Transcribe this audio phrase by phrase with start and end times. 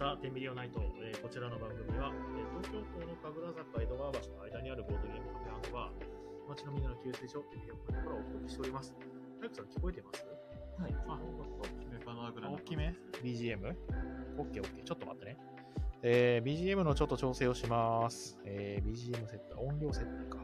[0.00, 8.96] したテンビリオナイト、えーこちらの番組は、えー東京都の神楽坂江戸川橋の間にあるボードゲームカフェバー、街のみんなの給水所、テンビリオナイトからお届けしております。
[9.40, 10.24] タイプさん聞こえてます？
[10.80, 10.96] はい。
[11.04, 13.60] あ、大きめかなぐらいの大きめ ?BGM?
[14.40, 14.84] OK, OK.
[14.84, 15.36] ちょっと待ってね。
[16.00, 18.38] えー BGM のちょっと調整をします。
[18.46, 20.38] えー BGM 設定、音量設定か。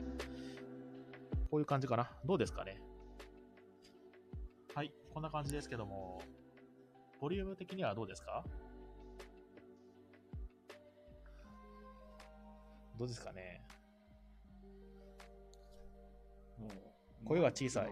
[1.51, 2.11] こういう感じかな。
[2.27, 2.79] どうですかね？
[4.75, 6.21] はい、こんな感じですけども、
[7.23, 8.45] ボリューム的にはどうですか？
[12.99, 13.63] どうですかね
[16.59, 16.71] もう
[17.27, 17.89] 声が小さい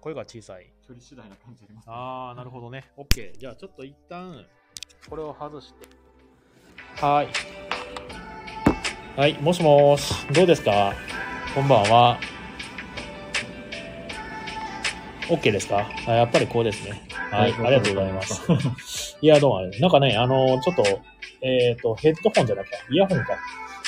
[0.00, 0.72] 声が小さい。
[0.86, 1.92] 距離次第な感じありますね。
[1.94, 2.84] あー、なるほどね。
[2.96, 3.36] OK。
[3.36, 4.46] じゃあちょっと一旦、
[5.10, 5.86] これを外して。
[7.00, 7.28] はーい。
[9.18, 10.26] はい、もしもーし。
[10.32, 10.94] どうですか？
[11.52, 12.20] こんばんは。
[15.28, 15.84] OK ですか？
[16.06, 17.02] あやっぱりこうですね。
[17.10, 19.18] はい、ありがとうございます。
[19.20, 19.78] いや、どうもあれ。
[19.80, 20.84] なんかね、あの、ちょっと、
[21.42, 23.36] えっ、と、ヘッドホンじゃなくて、イヤホンか。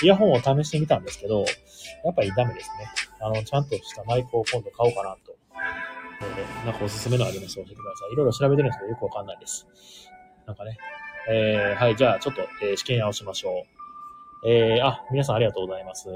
[0.02, 1.44] イヤホンを試してみたんですけど、
[2.04, 2.90] やっぱりダメですね。
[3.20, 5.36] あの、ちゃんとしたマイクを今度買おうかなと。
[6.22, 8.12] えー、なんかおすすめのありましたら教えてください。
[8.12, 9.66] いろいろ調べてるんですけど、よくわかんないです。
[10.46, 10.78] なんかね。
[11.28, 13.66] えー、はい、じゃあ、ちょっと、えー試験直しましょ
[14.44, 14.48] う。
[14.48, 16.08] えー、あ、皆さんありがとうございます。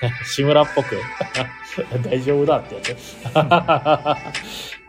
[0.24, 0.96] 志村っぽく。
[2.02, 3.16] 大丈夫だってやつ。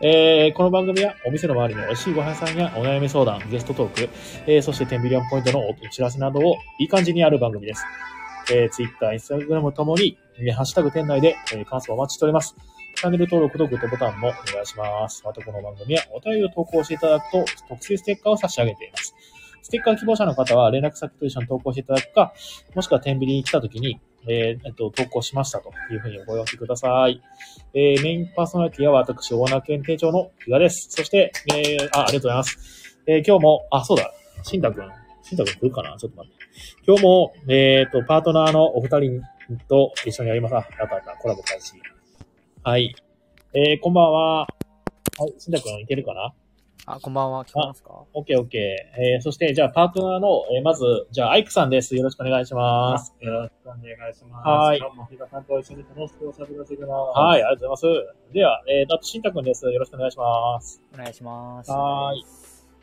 [0.00, 4.10] えー、この番組はお店の周りの美味しいご飯屋さんやお悩み相談、ゲストトーク、
[4.46, 7.84] えー、そして10ビリオンポイントのお知らせなどをいい感じにある番組です。
[8.52, 12.54] えー、Twitter、Instagram ともに、えーハッシュタグ店内で、えー感想をお待ちしております。
[12.94, 15.22] チャンネル登録とグッドボタンもお願いします。
[15.24, 19.14] またこの番組はお便りを投稿していただくと特製ステッカーを差し上げています。
[19.62, 22.32] ステッカー希望者の方は連絡先と一緒に投稿していただくか、
[22.74, 27.22] もしくは天秤に来た時に、えーえっと、投稿しましたというふうにお声掛けください。
[27.74, 30.88] えーメインパーソナリティは私、大名県店長の比嘉です。
[30.90, 32.98] そして、えーあ、ありがとうございます。
[33.06, 34.12] えー今日も、あ、そうだ、
[34.42, 34.90] しんたくん。
[35.22, 35.96] しんたくん来るかな？
[35.98, 36.38] ちょっと待って。
[36.86, 39.22] 今日も、えっ、と、パートナーのお二人
[39.68, 40.56] と一緒にやります。
[40.56, 41.74] あ、ったやった、コラボ開始。
[42.62, 42.94] はい。
[43.54, 44.40] えー、こんばんは。
[44.40, 44.46] は
[45.26, 46.32] い、しんたくんいけるかな？
[46.90, 47.44] あ、こんばんは。
[47.44, 48.04] 聞こえますか？
[48.14, 49.00] オッケーオッケー。
[49.02, 51.94] えー、そして、じゃあ、パートナーの、えー、まず、じゃあ、アイクさんです。
[51.94, 53.14] よろしくお願いします。
[53.20, 54.48] よろしくお願いします。
[54.48, 56.96] はい今日も比嘉さんと一緒に楽しくおしゃべりをしてください。
[57.24, 58.32] はい、ありがとうございます。
[58.32, 59.66] では、えー、あと、しんたくんです。
[59.70, 60.80] よろしくお願いします。
[60.94, 61.70] お願いします。
[61.70, 62.24] はーい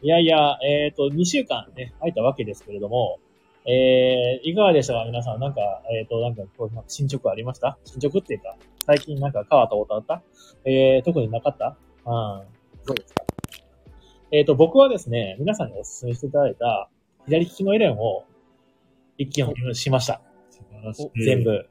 [0.03, 3.17] いやいや、えっ、と、2週間ね、空いたわけですけれども、
[3.65, 5.05] えー、いかがでしたか？
[5.05, 5.39] 皆さん。
[5.39, 7.79] なんか、えっ、と、なんか、こう、進捗ありました？
[7.85, 8.55] 進捗っていうか、
[8.85, 10.21] 最近なんか変わったことあった？
[10.65, 11.75] えー、特になかった？
[12.05, 12.43] うん。
[12.85, 13.14] どうですか
[14.31, 16.89] えっ、と、僕はですね、皆さんにお勧めしていただいた、
[17.25, 18.25] 左利きのエレンを
[19.17, 20.21] 一気読みしました。
[20.49, 21.23] 素晴らしい。
[21.23, 21.67] 全部。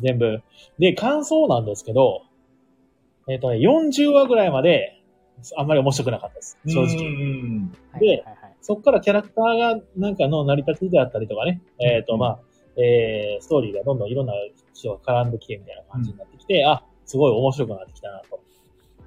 [0.00, 0.42] 全部。
[0.78, 2.22] で、感想なんですけど、
[3.28, 5.00] えっ、とね、40話ぐらいまで、
[5.56, 6.58] あんまり面白くなかったです。
[6.66, 7.06] 正うん直。
[7.06, 12.38] うんではいはいはいそっからキャラクターが、なんかの成り立ちであったりとかね、えっ、と、うんまあ、
[12.76, 14.32] えー、ストーリーがどんどんいろんな
[14.72, 18.40] 人が絡んできてみたいな感じになってきて、あ、すごい面白くなってきたなと。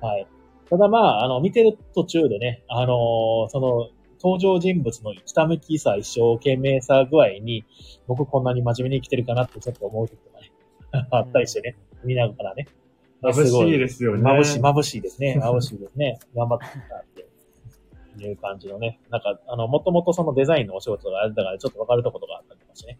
[0.05, 0.27] はい。
[0.69, 3.89] ただまあ、あの、見てる途中でね、あのーその、
[4.21, 7.65] 登場人物のひたむきさ、一生懸命さ具合に、
[8.07, 10.51] 僕こんなに真面目に生きてるかなってちょっと思う時とかね、
[11.11, 12.67] あったりしてね、見ながらね。
[13.21, 14.21] 眩しいすですよね。
[14.21, 15.39] 眩しい、眩しいですね。
[15.41, 16.19] 眩しいですね。
[16.35, 17.05] 頑張ってきたっ
[18.17, 18.99] ていう感じのね。
[19.09, 22.99] なんか、あの、もともとそのデザインのお仕事があれだから、ちょっとわかるところがあったりとかしてね。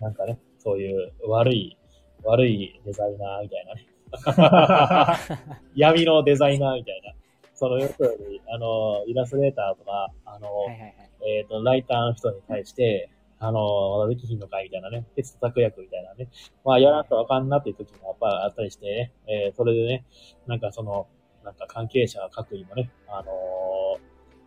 [0.00, 1.78] なんかね、そういう悪い、
[2.22, 3.86] 悪いデザイナーみたいなね。
[5.74, 7.14] 闇のデザイナーみたいな。
[7.54, 10.94] その、要するに、あの、イラストレーターとか、あの、はいはいはい。
[11.26, 16.28] えっ、と、ライターの人に対して、あの、まだできひんのかいみたいなね、鉄叩く役みたいなね。
[16.64, 20.04] まあ、やらんとあかんなっていう時もやっぱあったりしてね、えーそれでね、
[20.46, 21.06] なんかその、
[21.44, 23.32] なんか関係者各位もね、あの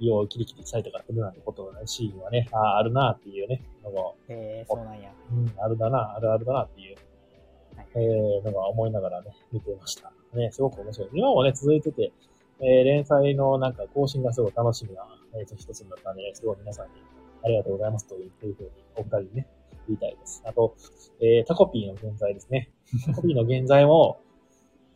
[0.01, 5.11] ー、ようキリキリしたりとかするなんてことのね、シーンはね、ああ、あるなっていうね、のが、えー、そうなんや。
[5.31, 7.06] うん、あるだな、あるあるだなっていう、はい
[7.95, 10.11] えー、のが思いながらね、見てました。
[10.33, 11.09] ね、すごく面白い。
[11.13, 12.11] 今もね、続いてて、
[12.59, 15.03] えー、連載のなんか更新がすごい楽しみな、
[15.35, 16.91] えー、と一つになったんで、ね、すごい皆さんに
[17.43, 18.55] ありがとうございますというふうに、
[18.95, 19.47] お二人にね、
[19.87, 20.41] 言いたいです。
[20.45, 20.75] あと、
[21.21, 22.71] えー、タコピーの現在ですね。
[23.05, 24.19] タコピーの現在も、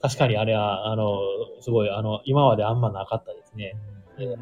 [0.02, 1.20] 確かにあれは、あの、
[1.60, 3.76] すごい、あの、今まであんまなかったですね。
[4.18, 4.40] うんうんうん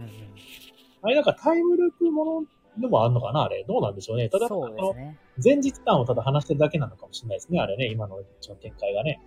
[1.02, 2.44] あれなんかタイムループもの
[2.80, 3.64] でもあんのかなあれ。
[3.68, 4.30] どうなんでしょうね。
[4.30, 5.18] ただ、そうですね。
[5.44, 7.60] 前日感をただ話してるだけなのかもしれないですね。
[7.60, 8.18] あれね、今の
[8.62, 9.22] 展開がね。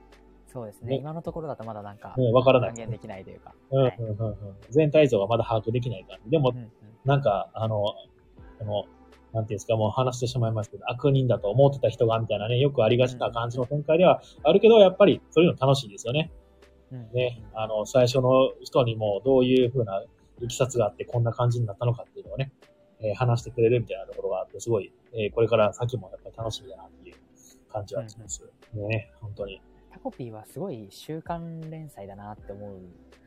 [0.53, 0.97] そうですねね。
[0.97, 2.85] 今のところだとまだなんか、うん、わからない還。
[2.85, 3.55] 元できないというか。
[3.71, 4.37] うん、うんはい、うん、うん。
[4.71, 6.31] 全体像がまだ把握できない感じ。
[6.31, 6.73] でもう、んうん
[7.05, 7.83] なんか、あの、
[8.61, 8.85] この、
[9.33, 16.31] なんていうんですか、もう話してしまいますけど、悪人だと思ってた人が、みたいなね、よくありがちな感じの展開ではあるけど、やっぱり、そういうの楽しいですよね。
[16.93, 20.05] うんね、あの、最初の人にもどういう風な、
[20.41, 22.53] いきさつがあって、こんな感じになったのかっていうのをね、
[23.03, 27.17] えー話してくれるみたいなところがあって、すごい、えーこれから先もやっぱり楽しみだなっていう
[27.71, 28.45] 感じはします。
[28.75, 29.61] ね、本当に。
[29.93, 32.79] タコピーはすごい週刊連載だなって思う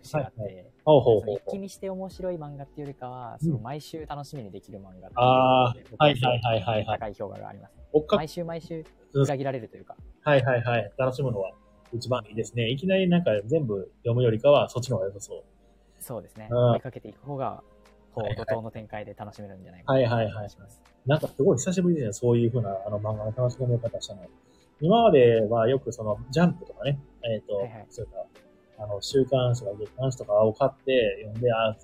[0.01, 1.35] 節があって、はいほうほうそのほうほう。
[1.47, 7.75] 一気見して面白い漫画っていうよりかは、うんその毎週楽しみにできる漫画っていうははいはいはいはいはい高い評価があります。
[8.15, 8.83] 毎週毎週
[9.13, 9.95] うん裏切られるというか。
[10.23, 10.91] はいはいはい。
[10.97, 11.51] 楽しむのは
[11.93, 12.69] 一番いいですね。
[12.69, 15.43] いきなりなんか全部読むよりかは、そっちの方が良さそう。
[15.99, 16.47] そうですね。
[16.51, 17.63] うん追いかけていく方が、
[18.15, 18.35] こう、はい。
[18.35, 19.91] はい怒涛の展開で楽しめるんじゃないか。
[19.91, 20.49] はいはいはい。
[20.49, 20.81] します。
[21.05, 24.21] なんかすごい久しぶりですね、そういう風なあの漫画の楽しみ方したの。
[24.81, 27.85] 今まではよくそのジャンプとかね、えっ、と、はいはい。
[27.89, 28.25] そういうか、
[28.79, 31.75] あの、週刊誌とか月刊誌とかを買って読んで、あ、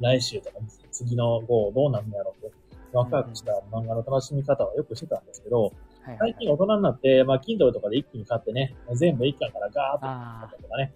[0.00, 0.58] 来週とか
[0.90, 2.54] 次の号どうなんだろうって、
[2.92, 5.72] ワクワクした漫画の楽しみ方はよくしてたんですけど、はい
[6.04, 6.32] はいはい。
[6.32, 10.92] 最近大人になって、まあ、Kindle とかで一気に買ってね、全部一巻からガーッと買あったりとかね、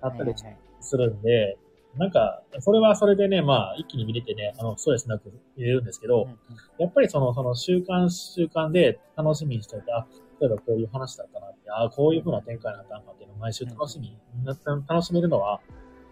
[0.00, 0.58] ああ、ったりはいはいはい。
[0.80, 1.56] するんで、
[1.96, 6.38] なんか、それはそれでね、まあ、一気に見れてね、あの、ストレスなく見れるんですけど、うんうん
[6.78, 10.06] やっぱりその、その習慣習慣で楽しみにしておいて、あ、
[10.40, 15.60] 例えばこういう話だったなって、あこういう風な展開になったんかっていうのを毎週楽しみになった楽しめるのは、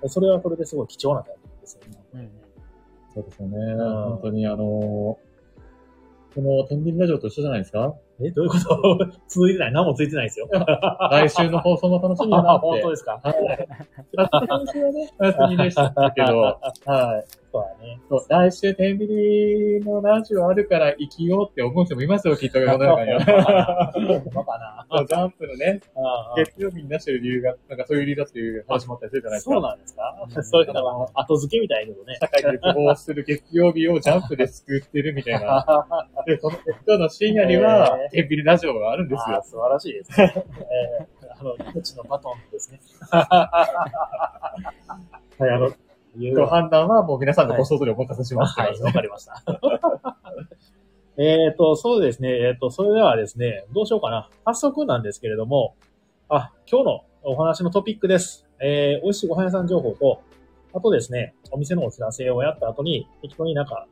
[0.06, 1.98] それはそれですごい貴重な体験ですよね。
[2.14, 2.30] うんうん
[3.12, 3.56] そうですよね。
[3.74, 4.60] 本当にあのー
[6.34, 7.94] この天秤ラジオと一緒じゃないですか？
[8.22, 8.98] え、どういうこと？
[9.28, 10.48] 続いてない何もついてないですよ。
[11.10, 12.66] 来週の放送も楽しみだなあ、って。
[12.68, 13.20] 本当ですか？
[13.22, 13.68] はい。
[14.48, 16.60] 今週はね、お休みでしたけど、はい。
[17.52, 17.98] そうだね。
[18.08, 23.92] そう来週天秤のラジオあるから生きようって思う人もいますよ、きっと世の中には。
[24.32, 24.58] のか
[24.88, 25.80] なジャンプのね、
[26.36, 29.52] 月曜日に出してる理由が、なんかそういう理由だっていう話もあったりするじゃないですか。
[29.54, 30.14] そうなんですか？
[30.36, 32.18] うんそういうのが後付けみたいなことね。
[32.20, 35.64] 社会で希望する月曜日をジャンプで救ってるみたいな。
[36.26, 39.42] で、その月曜の深夜にはえ、ー天秤ラジオがあるんですよ。
[39.44, 40.34] 素晴らしいですね。
[41.00, 42.80] えーあの、命のバトンですね。
[43.10, 43.96] は
[45.40, 45.72] い、あの、
[46.34, 49.42] ご判断はもう皆さんのご想像にお任せしますはい、わかりました。
[51.16, 52.28] えっと、そうですね。
[52.46, 54.28] えっ、と、それではですね、どうしようかな。
[54.44, 55.76] 早速なんですけれども、
[56.28, 58.46] あ、今日のお話のトピックです。
[58.60, 60.22] えー、美味しいご飯屋さん情報と、
[60.74, 63.86] あとですね、お店のお知らせをやった後に、適当になんか、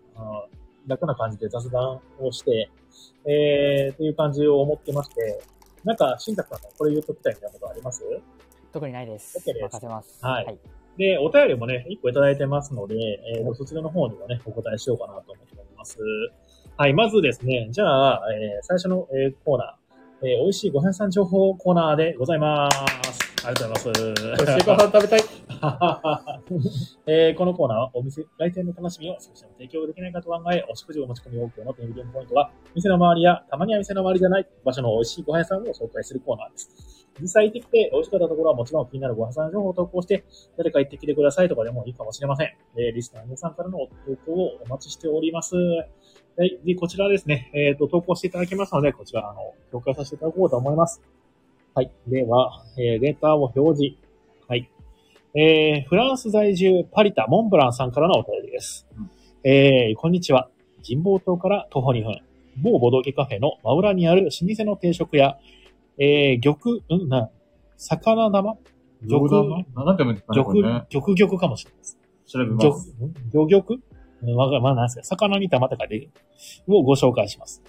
[0.89, 2.71] 楽な感じで雑談をして、
[3.27, 5.41] えー、っていう感じを思ってまして、
[5.85, 8.03] なんか、新宅さんこれ言っときたいみたいなことあります？
[8.73, 9.39] 特にないです。
[9.39, 10.19] OK です任せます。
[10.23, 10.59] はい
[10.99, 12.97] で、お便りもね、一個いただいてますので、
[13.37, 15.97] えー、そちらの方にもね、お答えしようかなと思っております。
[16.77, 22.77] はい、まずですね、じゃあ、えー最初の、えーコーナー、えー美味しいご飯屋さん情報コーナーでございます。
[23.47, 24.03] ありがとうございます。
[24.03, 25.21] 美味しいご飯食べたい。
[27.07, 37.09] えーこのコーナーはお店、来店の楽しみを少しでも提供できないかと考え、お食事を持ち込み OK のテレビポイントは、店の周りや、たまには店の周りじゃない場所の美味しいご飯屋さんを紹介するコーナーです。
[37.21, 40.25] 実際行ってきて美味しかったところはもちろん気になるご飯屋さん情報を投稿して、
[40.57, 42.47] 誰か行ってきてくださいとかでもいいかもしれません。
[42.77, 43.89] えーリスナーの皆さんからの投
[44.27, 45.57] 稿をお待ちしております。
[45.57, 46.59] はい。
[46.65, 51.03] で、こちらですね、えっ、と、投稿していただきますので、こちら、あの、紹介させていただこうと思います。
[51.75, 51.91] はい。
[52.07, 54.08] では、えーレタを表示。
[55.35, 55.43] はい。
[55.43, 58.87] えーフランス在住パリタ・モンブランさんからのお便りです。
[59.45, 60.49] えーこんにちは。
[60.87, 62.21] 神保町から徒歩2分。
[62.61, 65.39] 某ボドゲカフェの真裏にある老舗の定食屋、
[65.99, 67.31] えー、玉、うんな、
[67.77, 68.57] 魚玉
[69.09, 69.49] 玉、玉？
[69.85, 71.99] なんて読むんですかね、これ玉ね。、玉玉かもしれないです。
[72.27, 72.97] 調べ魚ます。、
[73.33, 73.81] 魚玉
[74.23, 76.09] うんわかまあ、なんですか、魚に玉って書いて、
[76.67, 77.63] をご紹介します。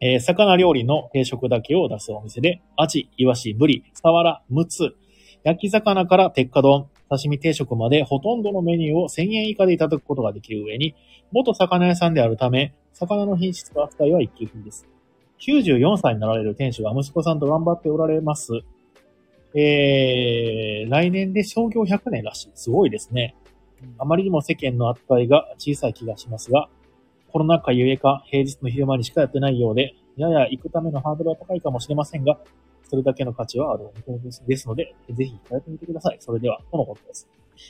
[0.00, 4.94] えー魚料理の定食だけを出すお店で、アジ、イワシ、ブリ、サワラ、ムツ、
[5.42, 10.94] 焼き魚から鉄火丼、刺身定食までほとんどのメニューを1000円以下でいただくことができる上に、
[11.32, 14.86] 元魚屋さんであるため、魚の品質と扱いは一級品です。
[15.40, 18.52] 94歳になられる店主が息子さんと頑張っておられます。
[19.54, 22.50] えー、来年で創業100年らしい。
[22.54, 23.36] すごいですね。
[23.98, 26.68] あまりにも世間の扱いが小さい気がしますが、
[27.32, 32.38] コロナ禍ゆえか平日の昼間にしかやってないようで、やや行くためのハードルは高いかもしれませんが、
[32.88, 36.16] それだけの価値はあるお店ですですので、ぜひ通ってみてください。
[36.20, 37.28] それでは、とのことです。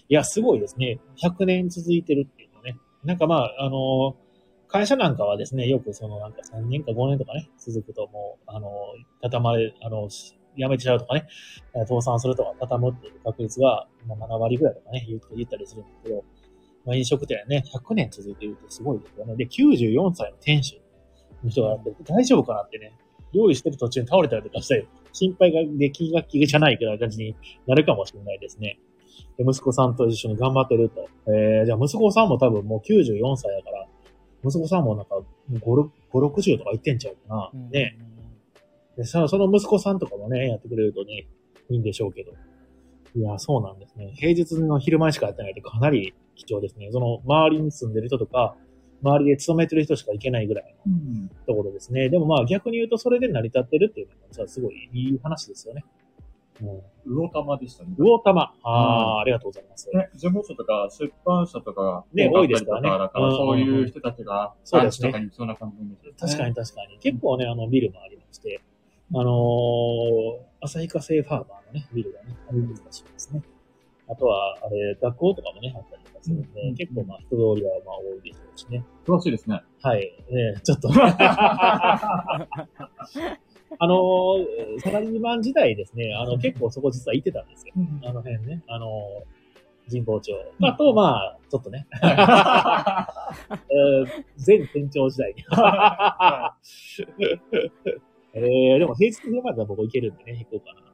[0.09, 1.01] いや、すごいですね。
[1.23, 2.77] 100年続いてるっていうのね。
[3.05, 4.17] なんかまあ、あの
[4.69, 8.71] 会社なんかはですね、よくそのなんか3年か5年とかね、続くともう、あの、
[9.23, 11.27] 畳まれ、あの、辞めちゃうとかね、
[11.87, 16.25] 倒産するとか畳むっていう確率が、まあ、7割ぐらいとかね、言ったりするんですけど、
[16.85, 19.37] まあ、飲食店はね、100年続いているってすごいですよね。
[19.37, 20.81] で、94歳の店主
[21.45, 22.93] の人が大丈夫かなってね、
[23.33, 28.79] 料理してる途中に倒れたりとかして、心配ができがちじゃないくらいな感じになるかもしれないですね。
[29.37, 31.09] で息子さんと一緒に頑張ってると。
[31.27, 33.87] えー、じゃあ息子さんも多分もう94歳だから、
[34.45, 35.21] 息子さんもなんか
[35.53, 37.51] 5、6 60とか言ってんちゃうかな。
[37.53, 37.99] うんね。
[38.97, 41.27] でさその息子さんとかもね、やってくれるとね、
[41.71, 42.33] いいんでしょうけど。
[43.15, 44.13] いや、そうなんですね。
[44.17, 46.91] 平日の昼前しかやってないってかなり貴重ですね。
[46.93, 48.57] その周りに住んでる人とか、
[49.03, 51.29] 周りで勤めてる人しか行けないぐらいのうん。
[51.47, 52.09] ところですね。
[52.09, 55.85] でもまあ逆に言うとそれで成り立ってるっていうのは、すごいいい話ですよね。
[56.61, 56.83] うん。
[57.07, 57.91] 魚玉でしたね。
[57.97, 58.43] 魚玉。
[58.43, 59.89] ああ、うんありがとうございます。
[59.91, 66.99] ね、事務所とか出版社とかね多いですからねそういう人たちが、そうですねそうな感じですね確かに確かに。
[66.99, 68.61] 結構ね、あの、ビルもありまして、
[69.15, 73.43] あのー、旭化成ファーマーのね、ビルがね、ありますしですね。
[74.11, 78.85] あとは、あれ、学校とかもね、あったりとかするんで、うん結構まあ人通りはまあ多いでしょうしね。
[79.07, 79.63] 詳しいですね。
[79.83, 80.13] はい。
[80.31, 80.91] ね、ちょっと。
[83.81, 87.75] あのー、サラリーマン時代ですね、あの、結構そこ実は行ってたんですよ。
[88.03, 90.33] あの辺ね、あのー、神保町。
[90.63, 93.07] あと、まあ、ちょっとね、 えー
[94.47, 95.45] 前店長時代に。
[98.35, 100.89] えー、でも平日でまだ僕行けるんでね、行こうかな。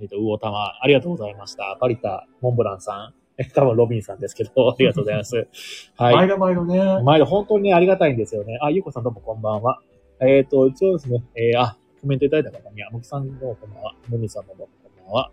[0.00, 1.74] えっ、と、魚玉、ありがとうございました。
[1.80, 3.25] パリタ、モンブランさん。
[3.38, 5.48] え 多分ロビンさんですけど、 ありがとうございます。
[5.96, 6.14] はい。
[6.14, 7.02] 毎度毎度ね。
[7.02, 8.58] 前で本当にね、ありがたいんですよね。
[8.60, 9.80] あ、ゆうこさんどうもこんばんは。
[10.20, 13.94] えっ、と、一応ですね、えー、あ、コメントいただいた方には、もきさんどうもこんばんは。
[14.08, 15.30] もみさんもこんばんは。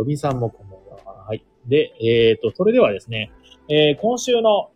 [0.00, 1.24] ロビンさんもこんばんは。
[1.26, 1.44] はい。
[1.66, 3.30] で、えっ、と、それではですね、
[3.68, 4.70] えー、今週の、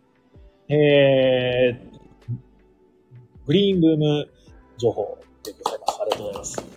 [0.68, 2.36] えー、
[3.46, 4.28] グリーンルーム
[4.76, 6.00] 情報でございます。
[6.02, 6.73] ありがとうございます。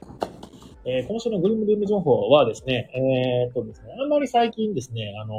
[0.90, 5.38] えー今週のグリーンルーム情報はですね、えーっとですね、あんまり最近ですね、あのー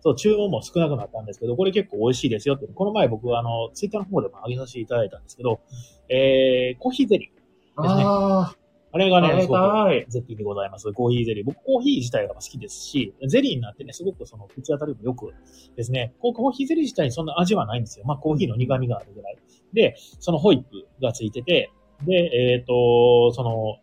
[0.00, 5.60] そう、注文も少なくなったんですけど、これ結構美味しいですよって、この前僕はあの、ツイッターの方でも上げさせていただいたんですけど、
[6.08, 7.82] えー、コーヒーゼリー。
[7.82, 8.52] ですねあ
[8.94, 10.04] あれがね、べすごく。
[10.08, 10.92] 絶品でございます。
[10.92, 11.46] コーヒーゼリー。
[11.46, 15.32] 僕コーヒー自体が好きですし、ゼリーになってね、すごくその口当たりもよく
[15.76, 18.04] ですね、コーヒーゼリー自体にそんな味はないんですよ。
[18.06, 19.38] まあコーヒーの苦味があるぐらい。
[19.72, 21.70] で、そのホイップがついてて、
[22.04, 23.78] で、えっ、と、その、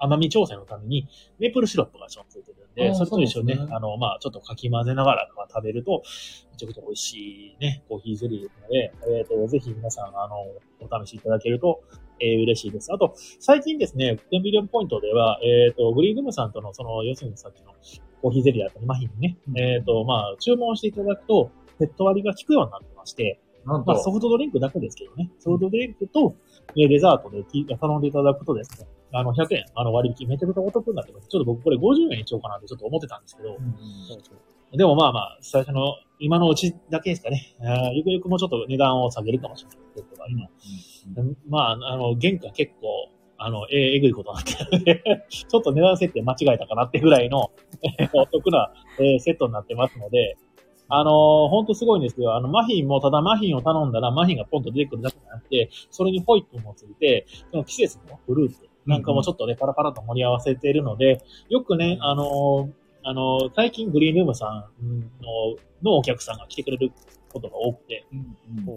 [0.00, 3.68] 甘み調整のために、メープルシロップがちょっとついてるんあで、ーそれと一緒にね、ね。
[3.70, 6.02] あの、まあちょっとかき混ぜながら食べると、
[6.50, 7.14] めちゃくちゃ美味し
[7.52, 10.36] いね、コーヒーゼリーですので、えっ、と、ぜひ皆さん、あの、
[10.80, 11.82] お試しいただけると、
[12.20, 12.92] えー嬉しいです。
[12.92, 17.72] あと、最近ですね、10ミリオンポイントでは、えっ、と、グリーンルームさんとの、その、要するにさっきの
[18.22, 26.34] コーヒーゼリーだったり、マフィンにね、えっ、と、まあ、注文していただくと、セット割が効くようになってまして、なんまあ、ソと、フトドリンクだけですけどね、ソフトドリンクと、
[26.76, 31.28] えーデザートでき頼んでいただくとですね、あの、100円、あの、割引めちゃくちゃお得になってます。
[31.28, 33.56] ちょっと僕これ50円にしようかなってちょっと思ってたんですけど、
[34.76, 37.56] でもまあまあ、最初の、今のうちだけですかね。
[37.94, 39.78] ゆくゆくもうちょっと値段を下げるかもしれない。
[39.96, 40.48] ペット割の
[41.48, 47.50] まあ、あの、原価結構、あの、ええぐいことになってるんで、 ちょっと値段設定間違えたかなってぐらいの、
[47.98, 50.36] えーお得な、えーセットになってますので、
[50.88, 52.34] あのーほんとすごいんですよ。
[52.36, 66.92] あの、マフィンもただマフィンを頼んだらマフィンがポンと出てくるだけじゃなくて、それにホイップもついて、その季節のフルーツなんかもちょっとね、パラパラと盛り合わせているので、よくね、あのーあのー最近グリーンルームさんののお客さんが来てくれる
[67.32, 68.06] ことが多くて、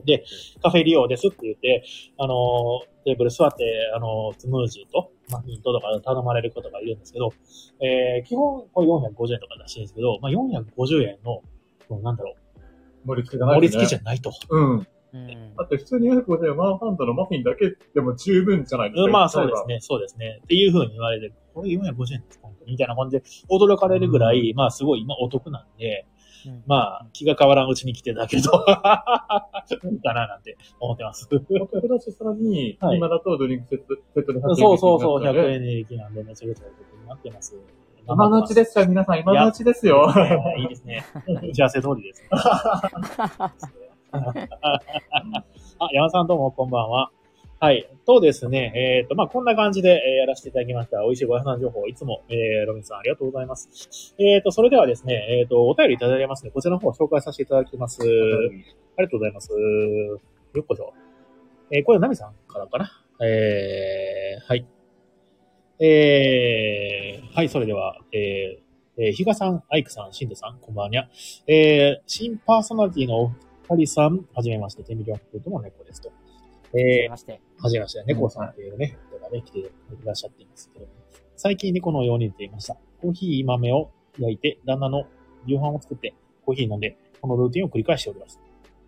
[0.05, 0.24] で
[0.62, 1.84] カフェ利用ですって言って、
[2.17, 7.34] あの、テーブル座って、あの、スムージーと、マフィンととか頼まれる方がいるんですけど、
[7.82, 11.41] えー、基本、これ450円とからしいんですけど、まあ、450円の、
[12.01, 12.36] なんだろ
[13.05, 14.32] 盛り付けう、がない、盛り付けじゃないと。
[14.50, 14.88] うん。
[15.13, 19.03] うんだって普通に450円ワンハンドのマフィンだけでも十分じゃないですか。
[19.03, 20.39] うんまあ、そうですね、そうですね。
[20.43, 26.08] っていう風に言われて、これ450円です、本当にみたいな感じで驚かれるぐらい、まあ、すごい今お得なんで、
[26.48, 28.41] うんまあ、気が変わらんうちに来てだけど、
[29.91, 31.29] いいかななんて思ってます。
[31.32, 37.55] お得だし、さらに、はい今だとドリンクセット、セットで100円そうそうそう、引きになっ100てね円値引きなんでめちゃくちゃお得になってます。
[38.05, 40.12] 今のうちですよ、皆さん、今のうちですよ。
[40.58, 41.05] いいですね。
[41.25, 42.24] 打ち合わせ通りです。
[44.13, 47.10] あ、山さんどうもこんばんは。
[47.60, 47.89] はい。
[48.05, 51.01] とですね、えっ、と、まあ、こんな感じで、えーやらせていただきました。
[51.01, 54.13] 美味しいご飯情報、いつも、えー、ロビンさんありがとうございます。
[54.20, 58.03] えっ、と、それではですね、えっ、と、お便りいただいてますので、こちらの方を紹介させていただきます。
[58.03, 59.51] ありがとうございます。
[59.51, 60.20] よ
[60.62, 60.93] っこしょ。
[61.72, 62.91] えーこれはナミさんからかな？
[63.25, 64.67] えー、はい。
[65.79, 71.10] えー、はい、それでは、えー、えー、比嘉さん、アイクさん、シンデさん、こんばんにゃ。
[71.48, 73.36] えー、新パーソナリティのお二
[73.70, 76.12] 人さん、はじめまして、テンビリオンプートの猫ですと。
[76.74, 77.41] えー、まして。
[77.60, 79.65] はじめまして、猫さんというね、人がね、来てい
[80.03, 80.88] らっしゃっていますけど、
[81.36, 82.77] 最近猫のように出ていました。
[83.01, 85.05] コーヒー豆を焼いて、旦那の
[85.46, 86.13] 夕飯を作って、
[86.46, 88.39] コーヒー飲んで、このルーティンを繰り返しております。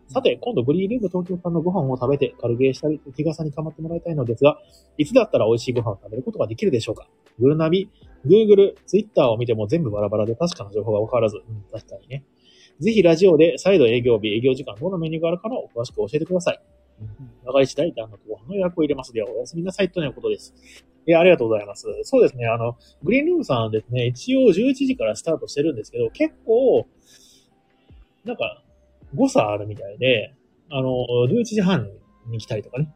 [0.08, 4.60] さて、今度グリーンリング東京さんのご飯を食べて、軽ゲーしたり、日傘に構ってもらいたいのですが、
[4.98, 7.08] いつだったら美味しいご飯を食べることができるでしょうか
[7.39, 7.89] グルナビ、
[8.25, 12.24] Google、Twitter を見ても全部バラバラで確かな情報が分からず、うん、確かにね。
[12.79, 16.60] ぜひラジオで再度営業日、営業時間、どんなメニューがあるかのを詳しく教えてください。
[17.46, 20.53] 長がり次第、旦那とご飯の予約を入れますでは、おやすみなさいとのことです。
[21.08, 21.88] いや、ありがとうございます。
[22.03, 26.88] そうですね、あの、グリーンルームさんですね、一応11時からスタートしてるんですけど、結構、
[28.24, 28.63] なんか、
[29.13, 30.34] 誤差あるみたいで、
[30.70, 31.89] あの、11時半
[32.27, 32.91] に来たりとかね、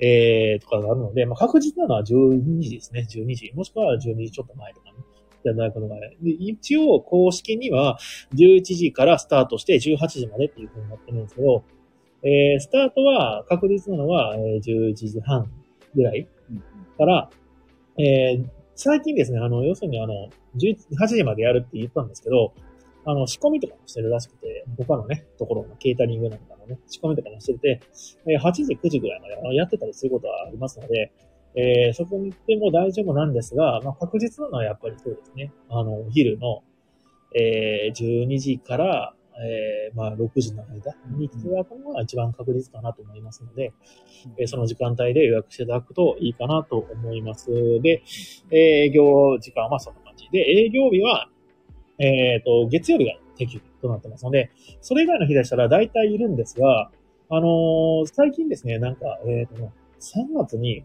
[0.00, 3.52] えー、とかがあるので、まあ、確実なのは12時ですね、12時。
[3.54, 4.94] もしくは12時ちょっと前とかね。
[5.42, 7.98] じゃないことがで一応、公式には
[8.34, 11.64] 11時からスタートして18時までっていう風になってるんですけど、
[12.22, 15.50] えー、スタートは確実なのは、えー、11時半
[15.94, 16.28] ぐらい
[16.98, 17.30] から、
[17.98, 22.52] えー、最近ですね、あの、要するにあの、18時までやるって言ったんですけど、
[23.04, 27.80] あの、仕込みとかもしてるらしくて、他のね、ところのケータリングなんかのね、仕込みとかもしてて、
[28.26, 31.12] えー8時、9時ぐらいまでやってたりすることはありますので、
[31.54, 35.52] えーそこに行っても大丈夫なんですが、まあ、確実なのはやっぱりそうですね。
[35.68, 36.62] あの、お昼の、
[37.34, 43.72] えー12時から、えーまあ、6時の間に来ていただくのが一番確実かなと思いますので、
[44.38, 47.50] えーその時間帯で予約していただくといいかなと思います。
[47.80, 48.02] で、
[48.50, 50.28] えー営業時間はそんな感じ。
[50.30, 51.28] で、営業日は、
[51.98, 56.90] えっ、と、月曜日が定休日となってますので、それ以外の日でしたら大体いるんですが、
[57.28, 60.84] あのー最近ですね、なんか、えっ、とね、3月に、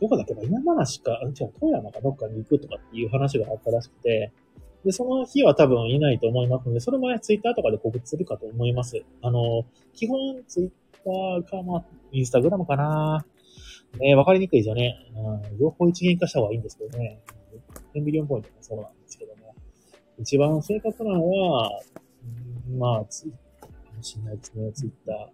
[0.00, 4.32] どこだっけな、山梨か、あ違う、富山かどっかに行くとかっていう話があったらしくて、
[4.84, 9.02] で、その日は多分いないと思いますので、それもね、ツイッターとかで告知するかと思います。
[9.22, 9.64] あの
[9.94, 10.70] 基本ツイッ
[11.04, 13.24] ターか、まあ、インスタグラムかな。
[13.98, 14.96] ね、わかりにくいですよね。
[15.16, 17.20] うん、両方一元化した方がいいんですけどね。
[17.94, 19.54] 10ビリオンポイントもそうなんですけども。
[20.18, 21.70] 一番正確なのは、
[22.78, 25.30] まあ、ツイかもしれないですね、ツイッタ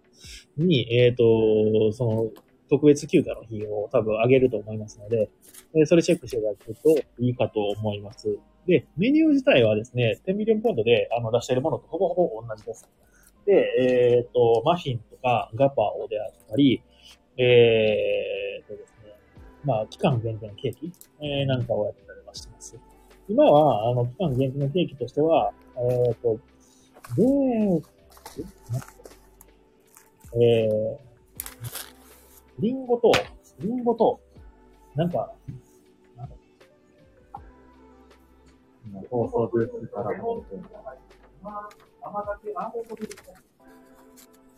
[0.59, 5.29] ーに、えっ、と、その、特別休暇の日を多分上げると思いますので、
[5.75, 8.39] えーそれチェックしていただくといいかと思います。
[8.67, 12.89] で、メニュー自体はですね、10ビリオンポイントであの出しているものとほぼほぼ同じです。
[13.45, 16.81] で、えっ、と、マフィンとかガパオであったり、
[17.37, 19.13] えー、とですね、
[19.63, 22.77] まあ、期間限定のケーキ、えーなんかをやったりはしてます。
[23.29, 26.39] 今は、あの、期間限定のケーキとしては、えっ、と、
[27.15, 27.23] で、
[30.37, 30.97] えー、
[32.59, 33.11] リンゴと、
[33.59, 34.19] リンゴと、
[34.95, 35.33] なんか、
[36.15, 36.35] なんだ
[39.09, 40.43] 放送ブースからの。
[42.01, 43.07] 甘酒、アーモンドミル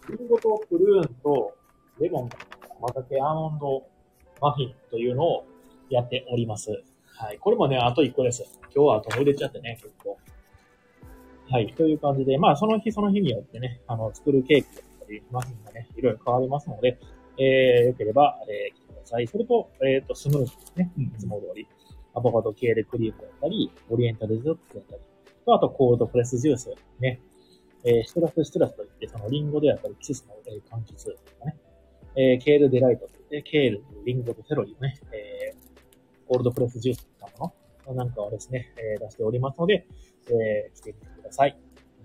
[0.02, 1.54] クリンゴとプルーンと
[2.00, 2.30] レモン、
[2.80, 3.88] 甘酒、アーモンド
[4.42, 5.46] マフィンというのを
[5.90, 6.84] やっております。
[7.08, 7.40] はい。
[7.40, 8.44] これもね、あと1個です。
[8.76, 10.18] 今日は後も入れちゃってね、結構。
[11.50, 11.74] はい。
[11.74, 17.00] という感じで、まあ、その日その日によってね、あの、作るケーキだったり、マフィンがね、いろいろ変わりますので、
[17.38, 19.28] えー、よければ、えー、来てください。
[19.28, 20.92] それと、えっ、と、スムージーですね。
[20.98, 21.68] いつも通り。
[22.14, 25.02] アボカド系でクリームだったり、オリエンタルデザートだったり、
[25.46, 26.70] とあとコールドプレスジュース
[27.00, 27.22] ね。
[27.84, 31.56] えー、シトラスシトラスといって、そのリンゴであったり、季節の、えー、柑橘とかね。
[32.16, 37.54] えー、ケールデライトといって、ケール、リンゴとセロリをね、えー、コールドプレスジュースとかも
[37.88, 39.86] のなんかをですね、えー、出しておりますので、
[40.28, 41.58] えー、来てみてください。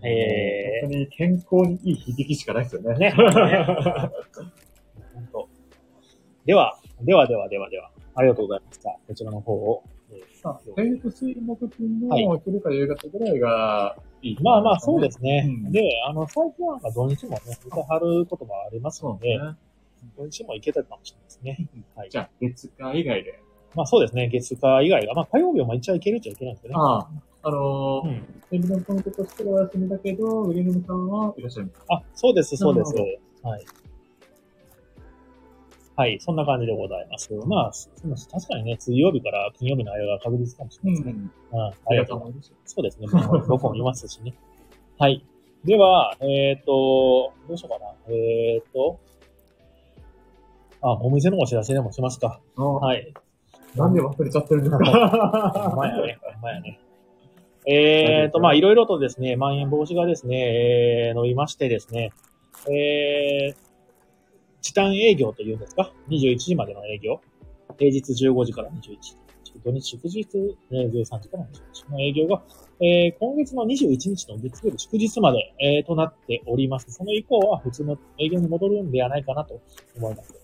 [0.04, 2.94] え本当に健康にいい響きしかないですよね。
[2.94, 3.14] ー、ね。
[6.44, 8.90] では、ではではではでは、ありがとうございました。
[9.06, 9.82] こちらの方を。
[10.10, 15.44] えーあえーと、水木金はいの昼から夕方ぐらいがいい、まあまあ、そうですね。
[15.64, 19.38] うんで、あの、最近は土日もね、見てはることもありますので。
[20.16, 21.68] 土日も行けたかもしれないですね。
[21.94, 23.40] はいじゃあ、月火以外で。
[23.74, 26.76] まあそうですね、月火以外が、まあ火曜日も一応行けるっちゃいけないんですよね。
[26.78, 27.08] ああ、
[27.44, 28.42] あのー、うん。
[28.50, 32.94] 天秤のポイントとしてはお休みだけど、ウリムさんはいらっしゃるんですあ、そうです、そうです。
[33.42, 33.64] はい。
[35.94, 37.30] はい、そんな感じでございます。
[37.46, 37.72] まあ、
[38.30, 41.30] 確かにね、水曜日から金曜日の間が確実かもしれないですね。
[41.52, 41.58] うん。
[41.58, 42.52] ありがとうございます。
[42.64, 43.06] そうですね。
[43.46, 44.34] 僕も見ますしね。
[44.98, 45.24] はい。
[45.64, 47.94] では、えっ、と、どうしようかな。
[48.08, 48.98] えっ、と、
[50.80, 52.40] あ、お店のお知らせでもしますか。
[52.56, 53.12] あはい。
[53.76, 56.18] なんで忘れちゃってるんです ほんかまやね。
[56.22, 56.80] ほんまやね。
[57.66, 62.12] えっ、と、まあ、いろいろとですね、まん延防止がですね、えー、伸びましてですね、
[62.68, 63.56] えー、
[64.62, 67.20] 時短営業というんですか ?21 時までの営業。
[67.78, 69.16] 平日15時から21時。
[69.64, 70.24] 土日祝日、
[70.70, 72.42] ね、13時から21時の営業が、
[72.80, 76.90] えー、今月の21日の月曜日祝日まで、えー、となっております。
[76.90, 79.60] その以降は普通の営業に戻るんではないかなと
[79.96, 80.34] 思います。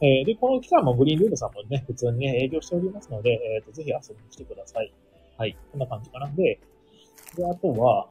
[0.00, 4.92] えーで、この期間もグリーンルームさんもね、普通にね、営業しておりますので、えっ、と、ぜひ遊びに来てください。
[5.36, 5.56] はい。
[5.72, 6.28] こんな感じかな。
[6.28, 6.60] で、
[7.36, 8.08] で、あとは、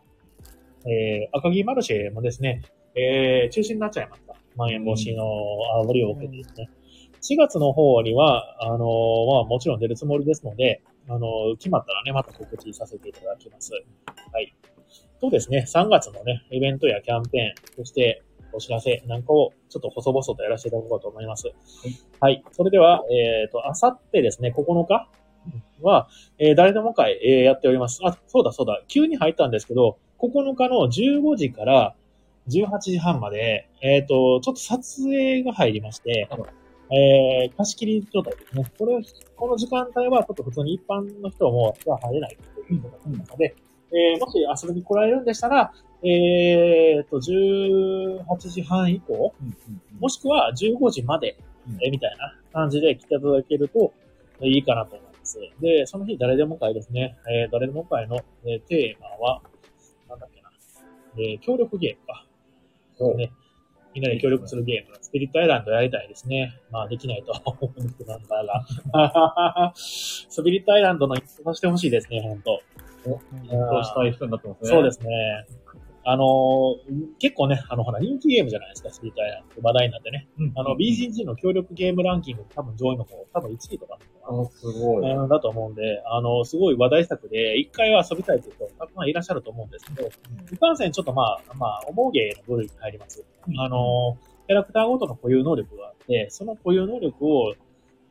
[0.85, 2.61] えー、赤城マルシェもですね、
[2.95, 4.35] えー、中止になっちゃいました。
[4.57, 5.23] まん延防止の
[5.85, 6.69] 煽りを受けてですね。
[7.21, 13.71] 4月の方には、あのーまあ、もちろん出るつもりですので、あのー決まったらね、また告知させていただきます。
[14.33, 14.55] はい。
[15.19, 21.51] とですね、3月のね、イベントやキャンペーン、そしてお知らせなんかをちょっと細々とやらせていただこうと思います。
[22.19, 22.43] はい。
[22.51, 25.09] それでは、えっ、と、あさってですね、9日
[25.81, 26.07] は、
[26.39, 27.99] えー誰でも会、えーやっております。
[28.03, 28.81] あ、そうだそうだ。
[28.87, 31.95] 急に入ったんですけど、9日の15時から、
[32.49, 38.71] 18時半まで、えっ、と、ちょっと撮影が入りましてはい、えー、貸し切り状態ですね。
[38.77, 39.01] これ、
[39.35, 43.55] この時間帯はちょっと普通に一般の人もは入れないということなので、
[43.91, 49.33] えー、もし遊びに来られるんでしたら、えー、と、18時半以降、
[49.99, 53.93] もしくは15時まで、うんえーみたいな感じで来ていただけると
[54.39, 55.39] えーいいかなと思います。
[55.59, 57.17] で、その日誰でも会ですね。
[57.29, 59.41] えー誰でも会の、えーテーマは、
[60.09, 60.49] なんだっけな。
[61.17, 62.26] えー協力ゲームか。
[63.15, 63.31] ね。
[63.93, 64.97] みんなで協力するゲーム。
[65.01, 66.53] スピリットアイランドやりたいですね。
[66.71, 68.43] まあ、できないとは 思うんですけど、なんだ
[68.93, 69.73] が。
[69.75, 72.61] スピリットアイランドの一歩してほしいですね、本当
[73.03, 74.69] そうしたい人になってますね。
[74.69, 75.47] そうですね。
[76.09, 79.61] あのー結構ね、あの、ほら、人気ゲームじゃないですか、スピリットアイランド。
[79.61, 80.27] 話題になってね。
[80.39, 80.53] うん。
[80.55, 83.97] あの、BGG の協力ゲームランキング多分上位の方、多分1位とか
[84.29, 85.05] なのかあ、すごい。
[85.05, 90.07] なうんだと思うんで、あの、すごい話題作で、一回は遊びたいという人、たくさんいらっしゃると思うんですけど、
[90.53, 93.25] いかんせんちょっとまあ、まあ、重ゲーの部類に入ります。
[93.49, 94.17] うんあの、
[94.47, 97.53] キャラクターごとの固有能力があって、その固有能力を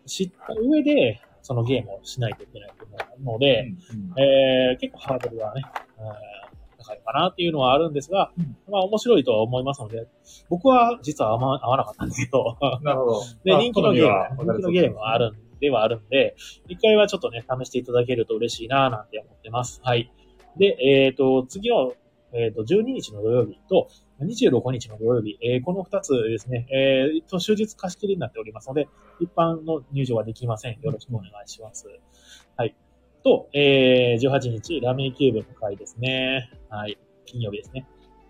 [0.04, 3.72] 知った上で、そのゲームをしないといけないと思うので、
[4.14, 5.62] うんえー結構ハードルがね、
[5.98, 6.45] えー
[6.78, 10.06] 高いかなっていうのはあるんですが、うんまあ面白いとは思いますので、
[10.48, 13.22] 僕は実はあんま合わなかったんですけど、なるほど。
[13.44, 16.36] で、あ人気のゲーム、人気のゲームはあるんではあるんで、
[16.68, 19.80] 一回はちょっとね、試していただけると嬉しいななんて思ってます。
[19.82, 20.12] はい。
[20.58, 21.92] で、えっ、と、次の、
[22.32, 23.88] えっ、と、12日の土曜日と、
[24.20, 28.88] 26日の土曜日、えーこの2つですね、えーと、終日貸し切りになっておりますので、
[29.20, 30.80] 一般の入場はできません。
[30.80, 31.86] よろしくお願いします。
[32.56, 32.74] はい。
[33.26, 36.48] と、えー、18日、ラミーキューブの会ですね。
[36.70, 36.96] はい。
[37.24, 37.84] 金曜日ですね。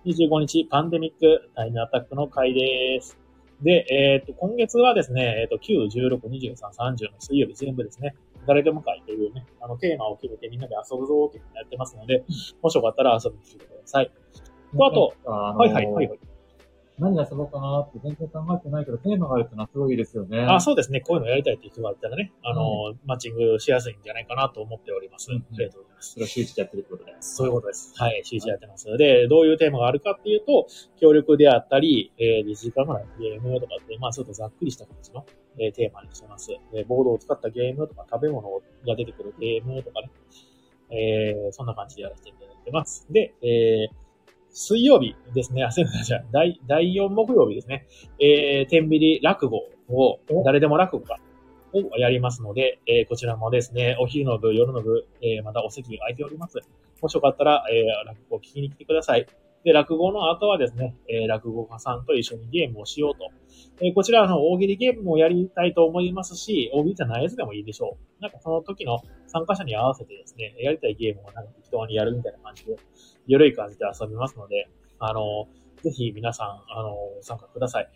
[0.07, 3.19] 25日、パンデミックタイムアタックの会です。
[3.61, 8.15] で、えっ、と、今月はですね、えっ、と、9、16、23、30の水曜日全部ですね、
[8.47, 12.25] 誰でも会というね、あの、テーマを決めてみんなで遊ぶぞーってやってますので、
[12.63, 14.11] もしよかったら遊びに来てください。
[14.79, 16.19] とあと、あのはいはい、はいはい。
[16.99, 20.41] 何遊ぼうかなって全然考えてないけど、テーマがあるってのはすごいいいですよね。
[20.49, 21.01] あ、そうですね。
[21.01, 25.31] こういうのやりたいっていう人がいたらね、あの、マッチングしやすいんじゃないかなと思っております。
[25.31, 26.13] うんありがとうございます。
[26.13, 27.17] それを週一でやってるってことで。
[27.21, 27.93] そういうことです。
[27.97, 28.87] はい、CG やってます。
[28.97, 30.67] で、どういうテーマがあるかっていうと、
[30.99, 35.27] 協力であったり、えー、2時間ぐらいのゲームとかって、まあ、ちょっとざっくりした形の、
[35.59, 36.49] えーテーマにしてます。
[36.73, 38.49] で、ボードを使ったゲームとか、食べ物
[38.87, 40.11] が出てくるゲームとかね、
[40.91, 43.07] えー、そんな感じでやらせていただいてます。
[43.11, 44.06] で、えー、
[44.59, 47.87] 水曜日ですね、あ、すいません、じゃあ、第、第4木曜日ですね、
[48.19, 49.59] えー、天秤落語
[49.91, 51.19] を、誰でも落語か、
[51.75, 56.59] をやりますので、えーこちらもですね、お昼の部、夜の部、えーまたお席が空いております。
[57.03, 59.27] もしよかったら、えー落語を聞きに来てください。
[59.67, 63.31] で、落語の後はですね、えー落語家さんと一緒にゲームをしようと。
[63.85, 68.23] えーこちらの大喜利ゲームもやりたいと思いますし、大喜利じゃないやつでもいいでしょう。
[68.23, 72.77] なんかその時の参加者に合わせてですね、やりたいゲームをなんか適当にやるみたいな感じで、
[73.27, 74.69] ゆるい感じで遊びますので、
[75.01, 75.49] あの、
[75.83, 77.89] ぜひ皆さん、あの、参加ください。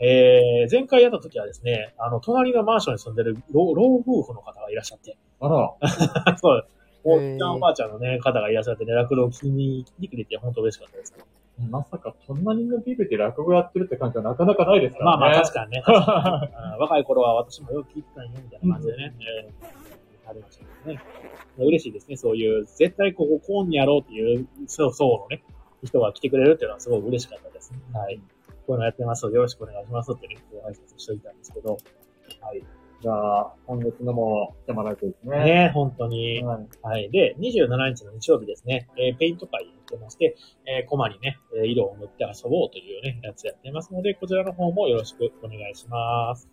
[0.00, 5.72] えー、前回やった時はですね、あの、隣のマンションに住んでる老老夫婦の方がいらっしゃって、あら、
[6.36, 6.66] そう、
[7.04, 11.14] おへーっちゃんおばあちゃんのね、方がいらっしゃってね、落語を聞きに来てくれて本当嬉しかったです。
[11.70, 15.18] まさか隣のビルで落語やってるって感じはなかなかないですからね。
[15.20, 15.82] まあまあ確かにね。
[15.84, 19.14] 確かにうん若い頃は私もよく聞いてたんよ、みたいな感じでね。
[19.20, 19.94] えー
[20.26, 21.00] ありましたけどね。
[21.58, 22.16] 嬉しいですね。
[22.16, 25.42] そういう、絶対こここうにやろうっていう、そう、そうのね、
[25.84, 27.72] 人が来てくれるっていうのはすごい嬉しかったです。
[27.92, 28.16] はい。
[28.66, 31.78] こういうのやってますよろしくお願いしますってね、こう挨拶しといたんですけど。
[32.40, 32.62] はい。
[33.04, 35.44] じゃあ、今月のも来てもらいたいですね。
[35.44, 36.42] ね、本当に。
[36.42, 36.66] はい。
[36.82, 37.10] はい。
[37.10, 40.36] で、27日の日曜日ですね、えーペイント会やってまして、
[40.66, 46.48] えーコマにね、えー色を塗って遊ぼうというね、やつやってますので、こちらの方もよろしくお願いします。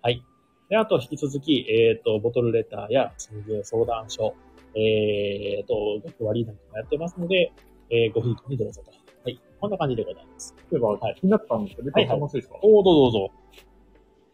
[0.00, 0.22] はい。
[0.68, 4.34] で、あと、引き続き、えっ、と、ボトルレターや、積み相談書、
[4.76, 5.74] えっ、と、
[6.06, 7.50] 学割なんかもやってますので、
[7.90, 8.92] えーごひいきにどうぞと。
[9.24, 9.40] はい。
[9.60, 10.54] こんな感じでございます。
[10.70, 12.58] 例えば、気になったんですけど、はいはい楽しいですか？
[12.62, 13.30] おー、どうぞどうぞ。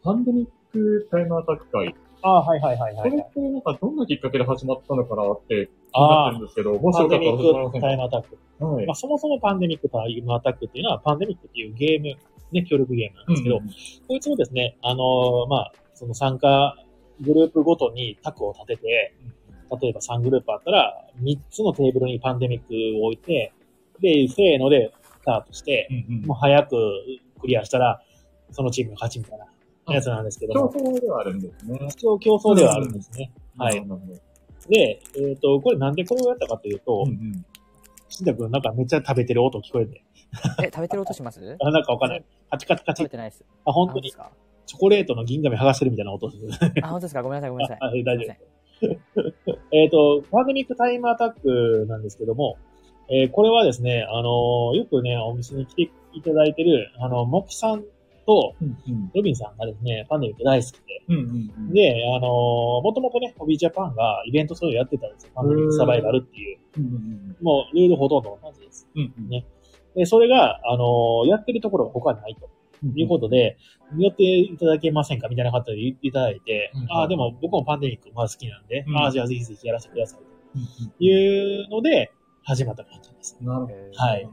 [0.02, 1.94] パンデミックタイムアタック会。
[2.22, 7.86] あーはいはいはいはい、これってなんかどんなきっかけで始まったのかなって気にあなってるんですけど、もしパンデよかったらミック教えてもらえませんか？
[7.86, 8.38] タイムアタック。
[8.64, 8.86] はい。
[8.86, 12.16] まあ、そもそもパンデミックタイムアタックっていうのは、パンデミックっていうゲーム、
[12.52, 13.68] ね、協力ゲームなんですけど、うん
[14.08, 16.76] こいつもですね、あのーまあ、その参加
[17.20, 19.14] グループごとにタクを立てて、
[19.80, 23.52] 例えば3グループあったら、3つのテーブルにパンデミックを置いて、
[24.00, 26.26] で、せーのでスタートして、うんうん。
[26.26, 26.76] もう早く
[27.40, 28.00] クリアしたら、
[28.50, 29.46] そのチームが勝ちみたいな
[29.92, 31.78] やつなんですけど競も、争ではあるんですね。
[31.90, 33.32] 一応競争ではあるんですね。
[33.58, 33.84] はい。
[34.68, 37.44] で、えっ、と、これなんでこれをやったかというとうん、うん
[38.08, 40.04] しんたくんなんかめっちゃ食べてる音聞こえるね。
[40.62, 41.40] え、食べてる音します？
[41.60, 42.24] あ、なんかわかんない。
[42.50, 43.10] カチカチカチ食べ。
[43.10, 43.44] てないです。
[43.64, 46.48] あ、本当にチョコレートの銀紙剥がしてるみたいな音する。
[46.84, 47.22] あ、本当ですか？
[47.24, 47.78] ごめんなさい、ごめんなさい。
[47.80, 48.54] あ大丈夫
[49.72, 52.56] えっと、パンデミックタイムアタックなんですけども、
[53.10, 57.84] えーこれはですね、あのーよくね、お店に来ていただいてる、あの、モキさん
[58.26, 59.10] とうんうん。
[59.14, 61.72] ロビンさんがですね、パンデミック大好きで、うんうんうん。
[61.72, 62.28] で、あの
[62.82, 65.32] もともとね、ホビージャパンがイベントそういうのやってたんですよ。
[65.34, 66.58] パンデミックサバイバルっていう。
[66.78, 68.88] うんうんもう、ルールほとんど同じです。
[68.94, 69.12] うん。
[69.18, 69.46] うんね
[69.94, 72.48] で、それが、あのやってるところが他にないと
[72.82, 72.98] うん。
[72.98, 73.56] いうことで、
[73.96, 75.28] 寄っていただけませんか？
[75.28, 80.20] みたいな形で言っていただいて、うんああ、でも僕もパンデミックまあ好きなんで、うんああ、じゃあぜひぜひやらせてください。
[80.20, 83.38] うんというので、始まった感じです。
[83.40, 83.74] なるほど。
[83.74, 84.28] えーはい。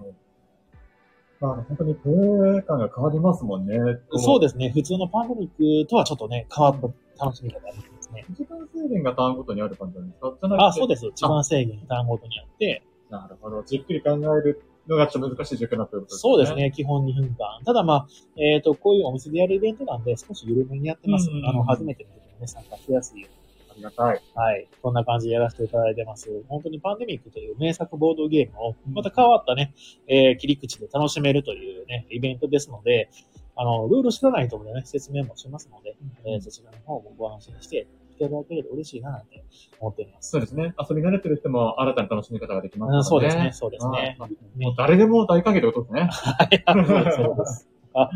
[1.42, 3.76] まあ、本当にプレイ感が変わりますもんね。
[3.76, 4.70] でそうですね。
[4.70, 8.26] 普通のパンデミックとはちょっとね、変わった楽しみ方がありますね。
[8.30, 8.34] す。
[8.34, 11.02] 時間制限がターンごとにある感じなんですかあ、そうです。
[11.16, 13.64] 時間制限単語ごとにあって、なるほど。
[13.64, 16.54] じっくり考えるのがちょっと難しい状況になってることそうです。
[16.54, 16.72] ね。
[16.72, 17.60] 基本2分間。
[17.66, 21.30] ただまあ、えっ、と、こういうお店でやるイベントなんで、少し緩めにやってます。
[21.32, 23.41] うんあの、初めての時にね、参加しやすいように。
[23.86, 24.22] ありがたい。
[24.36, 24.68] はい。
[24.82, 26.30] こんな感じでやらせていただいてます。
[26.48, 29.74] 本当にパンデミックという名作ボードゲームを、また変わったね、
[30.08, 33.10] えー切り口で楽しめるというね、イベントですので、
[33.56, 39.44] あの、ルール知らないところでね、説明もしますので、えーそちらの方もご安心していただけると嬉しいななんて
[39.80, 40.32] 思っております。
[40.32, 40.74] そうですね。
[40.90, 42.98] 遊び慣れてる人も新たな楽しみ方ができますね。
[42.98, 44.18] うんそうですね、そうですね。
[44.20, 46.10] はいもう誰でも大歓迎ってことですね。
[46.12, 46.64] はい、
[47.16, 47.68] そうです。
[47.94, 48.10] は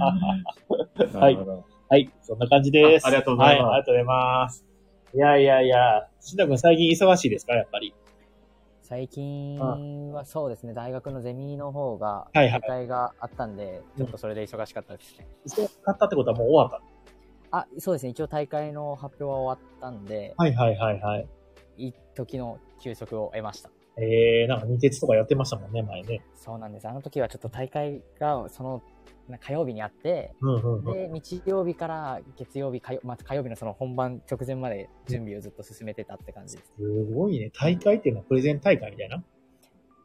[1.14, 1.38] はい
[1.88, 3.06] はい、そんな感じです。
[3.06, 4.75] あありがとうございますはい、ありがとうございます。
[5.16, 7.56] いやいやいや、しんだくん最近忙しいですか？
[7.56, 7.96] やっぱり。
[8.82, 15.26] 最近はそうですね、大学のゼミの方が、はいはい大会があったんで、ちょっとそれで忙しかったですね。
[15.46, 16.82] そう買ったってことはもう終わっ
[17.52, 20.44] あ、そうですね、一応大会の発表は終わったんで、た。
[20.44, 21.28] はいはいはいはい。
[21.78, 23.70] 一時の休息を得ました。
[23.98, 26.22] えー、なんか二鉄とかやってましたもんね、前ね。
[26.36, 26.88] そうなんです。
[26.90, 28.82] あの時はちょっと大会が、その、な
[29.40, 30.86] 火曜日にあって、うんうんうん。
[30.86, 36.74] で、日曜日から月曜日、火曜,、まあ、火曜日のその本番直前まで準備をずっと進めてたって感じです。
[36.78, 37.52] すごいね。
[37.60, 39.24] 大会っていうのはプレゼン大会みたいな？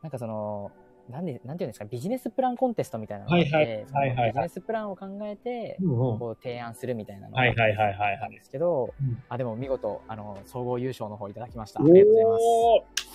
[0.02, 0.72] なんかその、
[1.10, 6.18] なんで、なんていうんですか、ビジネスプランコンテストみたいなのがあって、はいはいそのはいはいはいビジネスプランを考えて、うんうん。
[6.18, 8.16] こう提案するみたいなのがはいはいはいはいあはい。
[8.16, 11.80] ったんですけど、うんあ、でも見事、あの、総合優勝の方いただきました。
[11.80, 13.09] ありがとうございます。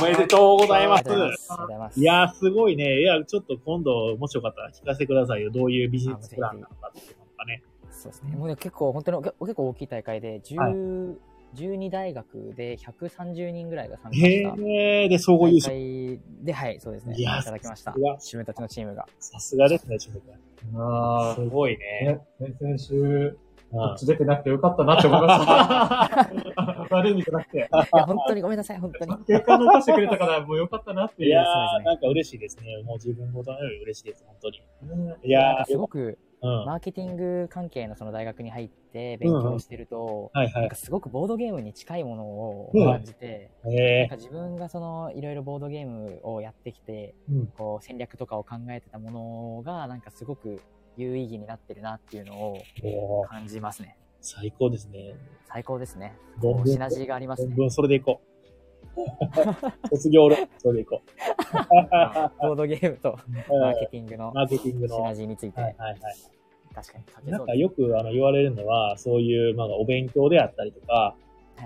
[0.00, 3.00] おめでとうございますいやー、すごいね。
[3.00, 5.50] いや、ちょっと今度、もしよかったら聞かせてくださいよ。
[5.50, 7.62] どういうビジネスプランなのかっていうのがね。
[7.90, 8.36] そうですね。
[8.36, 11.16] もうね結構、本当にけ結構大きい大会で、10
[11.54, 15.76] 12大学で130人ぐらいが参加したへー、で、総合優大勝。
[15.76, 17.14] 会で、はい、そうですね。
[17.18, 19.06] いただきました自分たちのチームが。
[19.18, 20.22] さすがですね、ちょっと。
[20.76, 22.20] あすごいね。
[22.38, 23.36] 先々週、うん
[23.72, 26.86] こっち出てなくてよかったなって思いました。
[26.94, 27.58] 悪い意味じゃなくて。
[27.58, 29.16] いや、本当にごめんなさい、本当に。
[29.24, 31.28] 結果残してくれたからもうよかったなっていう。
[31.30, 32.82] いやー、ねなんか嬉しいですね。
[32.84, 34.60] もう自分ごとのより嬉しいです、本当に。
[35.06, 36.64] ねいやー、すごく、うん。
[36.66, 40.74] マーケティング関係のその大学に入って勉強してると、はいはいなんか。
[40.74, 47.46] すごくボードゲームに近いものをうん感じて、なんえか自分がそのいろいろボードゲームをやってきて、ー、うん。
[47.46, 49.10] こう戦略とかを考えてたも
[49.56, 50.60] のが、なんかすごく
[50.96, 53.96] 有意義になってるなっていうのを感じますね。
[54.20, 55.14] 最高ですね。
[55.46, 56.16] 最高ですね。
[56.64, 57.70] シナジーがありますね。
[57.70, 58.32] それでいこう。
[59.88, 61.00] 卒業論文それでいこ
[62.42, 63.18] ボードゲームと
[63.50, 63.58] う。
[63.58, 64.96] マーケティングのマーケティングの。
[64.96, 65.96] シはいナジーについて、はいはい。
[66.74, 67.54] 確かに書けなんか。
[67.54, 71.22] よくあの言われるのは、そういう、まあ、お勉強であったりとか、はい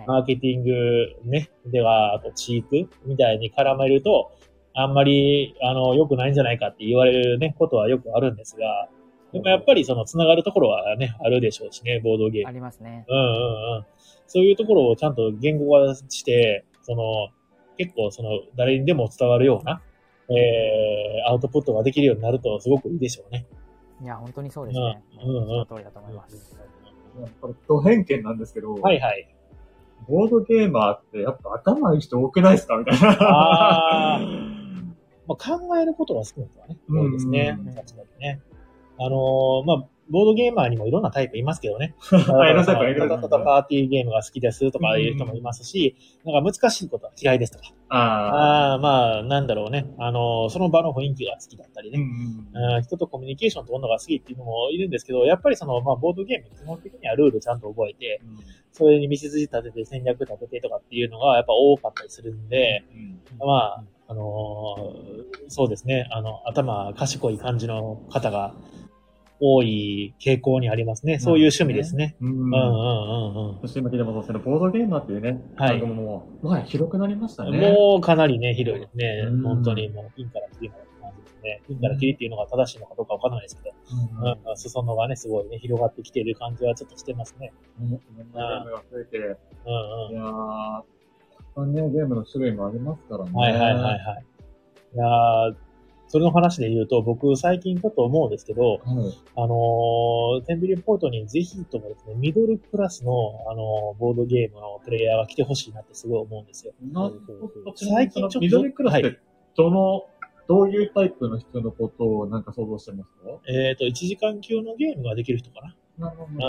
[0.07, 4.33] マーケティングね、では、あとチークみたいに絡めると、
[4.75, 8.91] あんまり、あの、良くないんじゃないかって言われるね、ことはよくあるんですが、
[9.37, 12.53] でもやっぱりその繋がるところはね、あるでしょうしね、ボードゲームあ。
[12.53, 13.05] りますね。
[13.09, 13.87] うんうんうん。
[14.27, 17.29] そういうところをちゃんと言語化して、その、
[17.77, 19.83] 結構その、誰にでも伝わるような、
[20.31, 23.47] えー、アウトプットができるようになるとすごくいいでしょうね。
[24.03, 25.03] いや、本当にそうですね。
[25.23, 26.59] うんうんうんその通りだと思います。
[27.41, 29.29] これ、ド偏見なんですけど、はいはい。
[30.09, 33.17] ボードゲーマーってやっぱ頭いい人多くないですかみたいな。
[33.21, 34.21] あ
[35.27, 37.75] まあ、考えることが好きな人はね、うん多いですねうん。
[37.75, 38.41] 確かにね。
[38.99, 41.95] あのーまあ、ボードゲーマーにもいろんなタイプいますけどね。
[42.11, 47.65] はいいろんなタイプいるパーティーゲームが好きですとかいう人もいますし、なんか難しいことは嫌いですとか。
[47.89, 48.79] ああ。
[48.79, 49.87] まあ、なんだろうね。
[49.99, 51.99] あのーその場の雰囲気が好きだったりね。
[52.83, 58.21] 人とコミュニケーションを取るのが好きっていうのもいるんですけど、やっぱりその、まあ、ボードゲーム、基本的にはルールちゃんと覚えて、
[58.71, 62.85] それに道筋立てて戦略立ててとかっていうのがやっぱ多かったりするんで、
[63.39, 68.55] まあ、あのーそうですね、あの、頭賢い感じの方が
[69.41, 71.19] 多い傾向にありますね。
[71.19, 72.17] そういう趣味ですね。
[72.21, 72.29] うん。
[72.29, 73.61] うんうんうんうん。
[73.61, 77.73] そして今聞いても、そのボードゲーマーっていうね、はい番組も、もはや広くなりましたね。
[77.73, 79.43] もうかなりね、広いですねうん。
[79.43, 81.63] 本当にもう、ピンからキリまでって感じですね。
[81.69, 84.27] ピンからキリっていうのが正しいのかどうかわからないですけど、うん。
[84.27, 87.53] うんうん、裾野がね、すごいね、広がってきている感じはちょっとしてますね。
[87.79, 90.15] いろんなゲームが増えて、うんうんい。
[90.15, 90.83] やー、
[91.37, 93.31] たくさんね、ゲームの種類もありますからね。
[93.35, 94.25] はいはいはいはい。
[94.95, 95.66] いやー
[96.09, 98.81] それの話で言うと、僕最近ちょっと思うんですけど、はい。
[99.37, 103.13] あのーテンビリポートにぜひともですね、ミドルクラスの、
[103.51, 106.73] あのーボードゲームのプレイヤーが来てほしいなってすごい思うんですよ。
[106.93, 107.11] な
[107.75, 109.19] 最近ちょっとミドルクラスっはて、
[109.57, 110.07] どの、
[110.49, 113.41] どういうタイプの人のことをなんか想像してますか？
[113.49, 116.09] えっ、と、1時間級のゲームができる人かな。
[116.09, 116.41] なるほうん。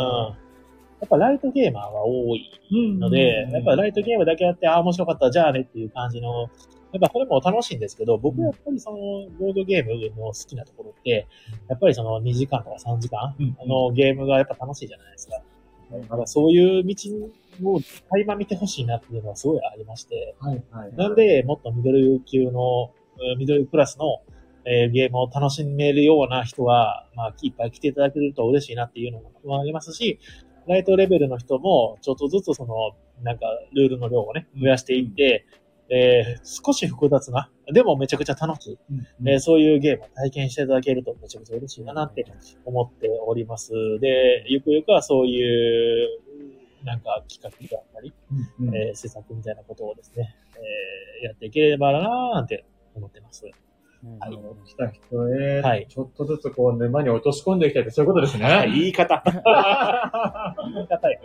[0.99, 6.49] やっぱライトゲーマーが多いうんので、やっぱライトゲームだけやって、ああ、面白かった、じゃあねっていう感じの、
[6.93, 8.97] やっぱこれも楽しいんですけど、僕はやっぱりその、
[9.39, 11.27] ボードゲームの好きなところって、
[11.67, 13.57] やっぱりその2時間とか3時間うん。
[13.59, 15.41] あのゲームがやっぱ楽しいじゃないですか。
[15.91, 16.95] だからそういう道
[17.71, 20.93] を垣間見てほしいなっていうのはすごいありまして、はいはい。
[20.95, 24.21] なんでもっとミドル級の、えーミドルクラスの、
[24.65, 30.19] えーゲームを楽しめるような人は、まあ、いっぱい来ていただけると嬉しいなっていうのもありますし、
[30.67, 32.91] ライトレベルの人も、ちょっとずつその、
[33.23, 35.45] なんか、ルールの量をね、増やしていって、
[35.89, 42.25] えー少し複雑な、でもめちゃくちゃ楽しい、うんえーそういうゲームを体験していただけるとめちゃくちゃ嬉しいなって
[42.65, 43.71] 思っております。
[43.99, 46.07] で、ゆくゆくはそういう、
[46.83, 48.13] なんか企画であったり、
[48.59, 53.45] うんえー施策みたいなことをですね、えーやっていければなーなんて思ってます。
[53.45, 58.65] うんはい来た人へ、はいちょっとずつこう沼に落とし込んでいきたいってそういうことですね。
[58.67, 59.23] 言い方。
[59.25, 61.19] 言い方よ。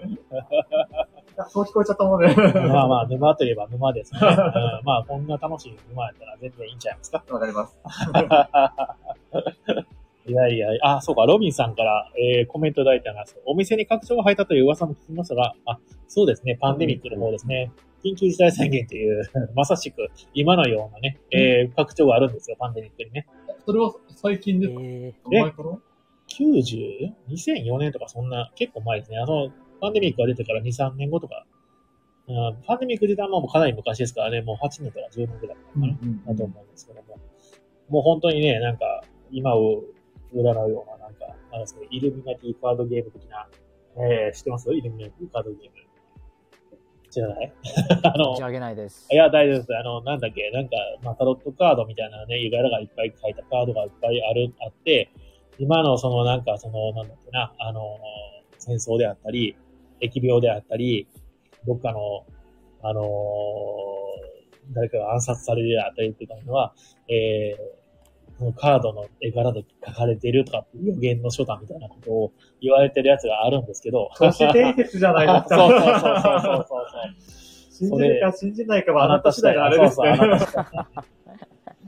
[1.49, 2.35] そう聞こえちゃったもんね。
[2.37, 4.21] まあまあ、沼といえば沼ですね。
[4.25, 4.29] うん
[4.85, 7.25] まあ、こんな楽しい沼やったら全然いいんちゃいますか？
[7.31, 7.77] わかります。
[10.25, 17.73] いやいや、あ、そうか、ロビンさんから、えーコメントいただいたんですお店に拡張が入ったという噂も聞きましたが、あ、そうですね、パンデミックの方ですね。
[18.05, 23.27] 緊急事態宣言という、まさしく今のようなね、えー拡張があるんですよ、パンデミックにね。
[23.66, 24.81] それは最近ですか？
[25.33, 25.71] え前から
[26.29, 29.18] ？90?2004 年とかそんな、結構前ですね。
[29.18, 29.51] あの、
[29.83, 31.45] パンデミックが出てから2、3年後とか、
[32.29, 35.88] うん、パンデミック自体はもうかなり昔ですからね、もう8年とか10年くらいかな、
[36.33, 37.18] だと思うんですけども。
[37.88, 39.83] もう本当にね、なんか、今を
[40.33, 43.49] 占うような、なんか、なんですかね、イルミナティカードゲーム的な、
[43.97, 44.73] えー、知ってます？
[44.73, 45.77] イルミナティカードゲーム。
[47.11, 47.53] 知らない？
[48.05, 49.09] あのー、持ち、上げないです。
[49.12, 49.77] いや、大丈夫です。
[49.77, 55.11] あの、なんだっけ、なんか、まあ、タロットカードみたいなね、ゆがらがいっぱい書いたカードがいっぱいある、あって、
[55.59, 57.99] 今のそのなんか、その、なんだっけな、あの、
[58.59, 59.57] 戦争であったり、
[60.03, 61.09] 疫病であったり、
[61.67, 62.27] どっかの、
[62.83, 63.05] あの
[64.73, 66.75] 誰かが暗殺されるであったりっていうのは、
[67.09, 75.57] えー、このカードの絵柄で書かれているとか予言の書簡みたいなことを言われてるやつがあるんですけど、都市伝説じゃないですか。
[75.57, 77.43] そうそうそうそうそうそう。
[77.71, 80.09] 信じるか信じないかはあなた次第のあれですね。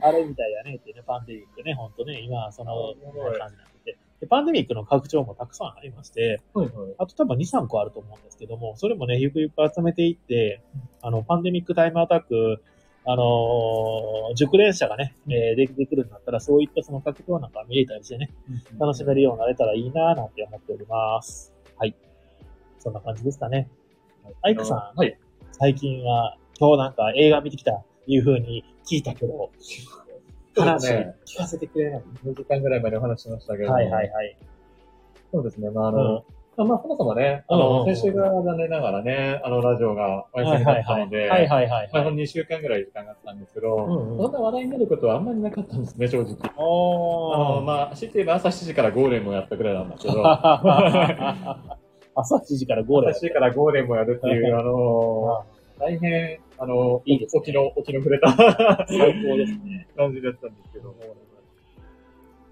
[0.01, 2.93] あれみたいだねってね、パンデミックね、ほんとね、今はその
[3.37, 3.74] 感じになってて。
[4.25, 10.61] でパンデミックの拡張もたくさんありまして、はいはいあと多分2、3個あると思うんですけども、それもね、ゆくゆく集めていって、
[11.01, 12.61] あの、パンデミックタイムアタック、
[13.07, 18.31] あのー熟練者がね、えーできてくるんだったら、そういったその拡張なんか見れたりしてね、
[18.79, 21.53] 楽しめるようになれたらいいなぁなんて思っております。
[21.77, 21.95] はい。
[22.79, 23.69] そんな感じですかね。
[24.41, 25.17] アイクさん、はい。
[25.51, 29.51] 最近は、今日なんか映画見てきた、いう風に聞いたけど、
[30.63, 31.15] ね。
[31.25, 32.03] 聞かせてくれない。
[32.25, 33.71] 2時間ぐらい前にお話ししましたけど。
[33.71, 34.37] はいはいはい。
[35.31, 35.69] そうですね。
[35.69, 35.95] まあ、あうん
[36.57, 42.15] の、まあ、そもそもね、あの、ん先週が残念ながらね、あの、ラジオがお休みだったので、はいはいはいまあ、はい。
[42.15, 46.37] 2週間ぐらい時間があったんですけど、うんうんそんな話題になることはあんまりなかったんですね、正直。
[46.41, 47.61] あの。
[47.61, 50.23] まあ、強いて言えば朝7時からゴーレムをやったぐらいなんですけど、
[52.15, 55.43] 朝7時からゴール朝7時からゴーレムをやるっていう、あの、
[55.79, 58.31] 大変、あの、いいですね沖の、沖の触れた
[58.87, 59.87] 最高ですね。
[59.95, 60.95] 感じだったんですけども、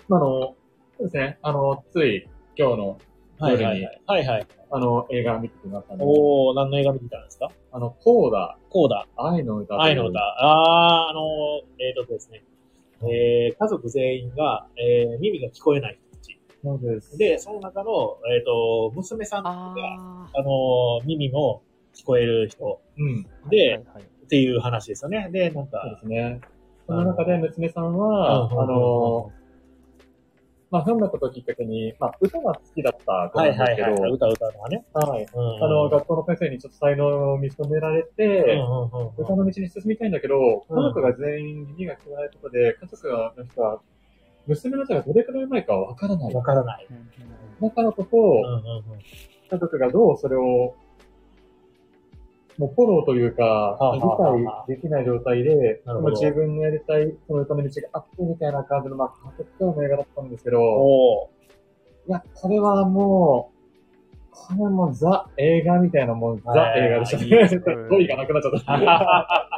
[0.10, 0.56] まあ、あの、そ
[1.00, 2.28] うですね、あの、つい
[2.58, 3.00] 今日の
[3.39, 4.02] はいはいはい。
[4.06, 4.48] はいはい。
[4.72, 6.04] あの映画見てきましたね。
[6.06, 7.52] おー、何の映画見てたんですか？
[7.72, 9.08] あの、コーダ、コーダ。
[9.18, 9.82] 愛の歌。
[9.82, 10.20] 愛の歌。。
[10.20, 12.43] あー、あのー、えーとですね。
[13.02, 16.39] えー、家族全員が、えー、耳が聞こえない人たち。
[16.64, 17.18] そうです。
[17.18, 21.64] で、その中の、えーと、娘さんが、ああのー、耳も
[21.96, 23.26] 聞こえる人うん。
[23.48, 23.50] ー。
[23.50, 25.30] ではいはいはいっていう話ですよね。
[25.32, 26.41] で、なんそうかで、すね。
[26.88, 29.32] その中で娘さんは、うんあの、
[30.72, 34.12] まあ、ひょんなことをきっかけに、まあ、歌が好きだった子はいなんですけど、はいはい。
[34.12, 34.86] 歌歌うのはね。
[34.94, 35.28] はい。
[35.32, 43.82] うんあの、学校の先生にちょっと才能を認められうんて、うんうんうん歌の道に進みたいんだけど、家族が全員耳が聞こえないことで、家族の人は、
[44.48, 46.34] 娘の歌がどれくらい前かわからない。
[46.34, 46.88] わからない。
[46.89, 47.04] うんうん
[47.62, 49.00] だからこそ、うんうんうん
[49.52, 50.74] 家族がどうそれを、
[52.58, 54.01] もうフォローというか理
[54.68, 61.30] 解できない状態で、もう自分のやりたい、その歌の道があってみたいな感じの、まあ、家族との映画だったんですけど。
[62.08, 63.54] いや、これはもう、
[64.32, 67.62] これはもうザ映画みたいなもうザはい映画でしたね。
[67.89, 69.49] 語彙がなくなっちゃった。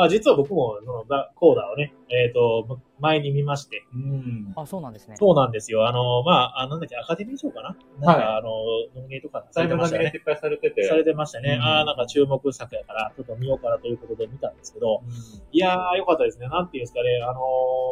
[0.00, 3.84] あ、実は僕も、その、ザ・コーダーをね、えっ、と、前に見まして。
[3.92, 4.52] うん。
[4.54, 5.16] あ、そうなんですね。
[5.16, 5.88] そうなんですよ。
[5.88, 7.76] あの、まあ、あなんだっけ、アカデミー賞かな？
[8.00, 8.48] なんか、あの、
[8.94, 9.52] ノミネートかな？
[9.52, 10.04] されてましたね。
[10.04, 10.84] ノミネートいっぱいされてて。
[10.84, 11.54] されてましたね。
[11.54, 15.02] うんああ、なんか注目作やから、ちょっと見ようかなということで見たんですけど、
[15.50, 16.46] いやー、よかったですね。
[16.46, 17.20] なんていうんですかね。
[17.22, 17.40] あの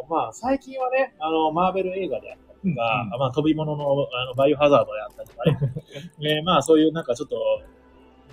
[0.07, 5.73] ーまあ、最近はね、あの、マーベル映画であったりとか、うんまあ、飛び物の、あの、バイオハザードであったりとかね。
[6.37, 7.35] えーまあ、そういうなんかちょっと、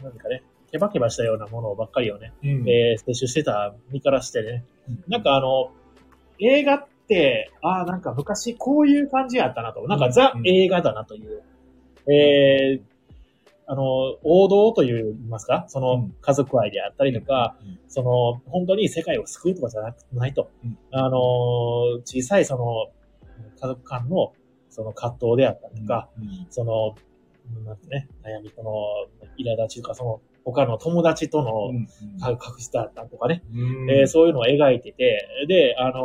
[0.02, 0.42] なんかね、
[0.74, 2.50] ケバケバしたようなものばっかりをね、うん。
[2.50, 4.64] うんえー摂取してた身からしてね。
[5.06, 5.70] なんかあの、
[6.40, 9.86] 映画って、ああ、なんか昔こういう感じやったなと。
[9.86, 11.42] なんかザうん映画だなという。
[12.12, 12.82] えー
[13.66, 13.82] あの、
[14.24, 20.50] 王道という言いますか、そのうん家族愛であったりとか、うんその、本当に世界を救うとかじゃなくないと。
[20.64, 21.18] うんあの、
[22.04, 22.90] 小さいその、
[23.60, 24.32] 家族間の
[24.70, 26.96] その葛藤であったりとか、うんその、
[27.64, 28.72] なんてね、悩み、その、
[29.38, 31.88] 苛立ちとか、その、他の友達とのうん
[32.20, 33.90] 隠してあったとかね、うん。
[33.90, 36.02] えーそういうのを描いてて、で、あの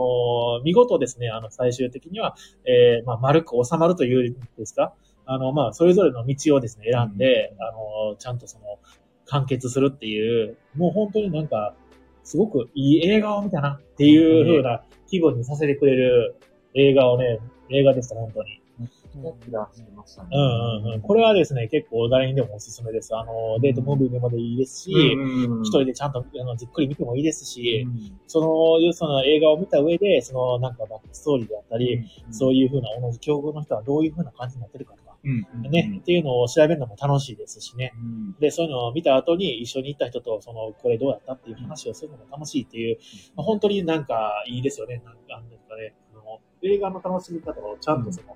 [0.62, 2.36] ー見事ですね、あの、最終的には、
[2.66, 4.94] えーまあ、丸く収まるというんですか、
[5.26, 8.80] あの、まあ、それぞれの道をですね、選んで、あのーちゃんとその、
[9.26, 11.76] 完結するっていう、もう本当になんか、
[12.24, 16.36] すごくいい映画を見たなっていう風な気分にさせてくれる
[16.74, 18.59] 映画をね、映画でした、本当に。
[19.44, 20.30] キラしてましたね。
[20.32, 21.02] うんうんうん。
[21.02, 23.16] これはですね、結構誰にでもおすすめです。
[23.16, 37.94] あの、デートムービーでもでいいですし、うん一人でちゃんとあのじっくり見てもいいですし、うんその、その映画を見た上で、そのなんかバックストーリーであったり、そういう風な同じ境遇の人はどういう風な感じになってるかとか、うんね、っていうのを調べるのも楽しいですしね。
[37.96, 42.98] うんで、そういうのを見た後に一緒に行った人と、その、これどうやったっていう話をするのも楽しいっていう、
[43.36, 45.02] まあ本当になんかいいですよね。
[45.06, 45.94] なんか、なんかね。
[46.14, 48.36] あの映画の楽しみ方をちゃんとその、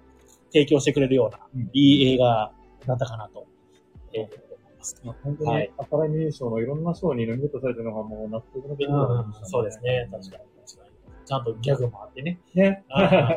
[0.54, 2.52] 提供してくれるような、うんいい映画
[2.86, 3.48] だったかなと、
[5.24, 10.08] 本当にはいアカデミー賞のいろんな賞にノミネートされてるのがもう納得のできるうんそうですね。
[10.12, 11.26] 確かに、確かに。
[11.26, 12.42] ちゃんとギャグもあってね。
[12.54, 12.62] に。
[12.62, 12.84] ね。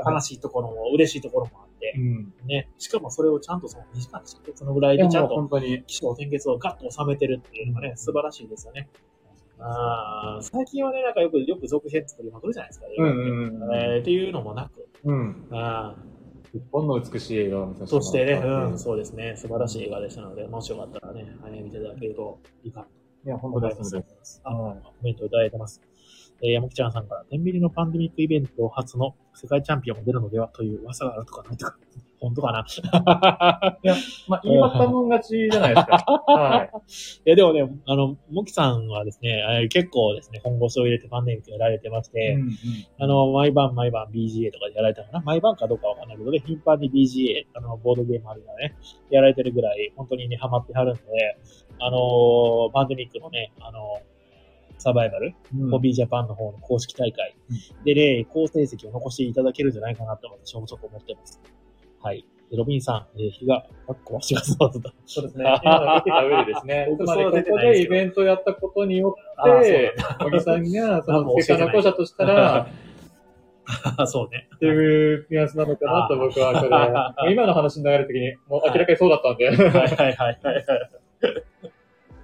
[0.04, 2.32] 悲しいところも、嬉しいところもあってう、ん。
[2.46, 2.68] ね。
[2.78, 4.52] しかもそれをちゃんとその2時間でしたっけ？
[4.56, 5.84] そのぐらいでちゃんと本当に。
[5.86, 8.88] 気象転結をガッと収めてるっていうのがね、素晴らしいですよね。
[9.58, 13.24] あー最近はね、なんかよく、よく続編作りまくるじゃないですか、映画ってうんう
[13.58, 15.46] んうんえーっていうのもなく、うん。
[15.52, 15.94] あ
[16.56, 22.86] 一本の美しい映画を見さーせてそしてね、ううん、そうですね、素晴らしい映画でしたので、もしよかったらね、はい見ていただけるといいか
[23.24, 23.92] いや、本と当思います。
[23.92, 24.40] です。
[24.44, 25.82] あコメントいただいてます。
[26.42, 31.76] えー、山木ちゃんさんから、天秤のパンデミックイベント初の世界チャンピオンも出るのではという噂があるとかないとか、
[32.20, 32.64] 本当かな？
[34.28, 35.96] まあ、言い張ったもん勝ちじゃないですか。
[36.26, 36.70] はい。
[37.26, 42.50] いや、でもね、あの、モキさんはですね、えー結構ですね、本腰を入れてパンデミックやられてまして、うんうん
[42.98, 48.76] あの、毎晩毎晩 BGA とかでやられたのかな毎晩かどうかわかんないけどね、頻繁に BGA、あの、ボードゲームあるからね、
[49.10, 51.00] やられてるぐらい、本当にね、ハマってはるんで、
[51.78, 54.00] あのーパンデミックのね、あの
[54.78, 57.34] サバイバル、うんホビージャパンの方の公式大会
[57.84, 61.40] でね、好成績を残していただけるんじゃないかなと私もちょっと思ってます。
[62.06, 62.24] はい。
[62.52, 64.92] でロビンさん、えー、日が、かっこわしがそうだった。
[65.06, 65.60] そうですね。
[65.64, 66.88] 今の見てた上でですね。
[66.96, 72.68] つまり、ここでイベントやったことによって、小木さんが、その、結果残したとしたら、
[73.98, 74.48] あ そうね。
[74.54, 79.48] っていうニュアンスなのかなと僕はこれ、 今の話の流れ的に、もう明らかにそうだったんで。
[79.48, 80.64] はいはいはいはいはい。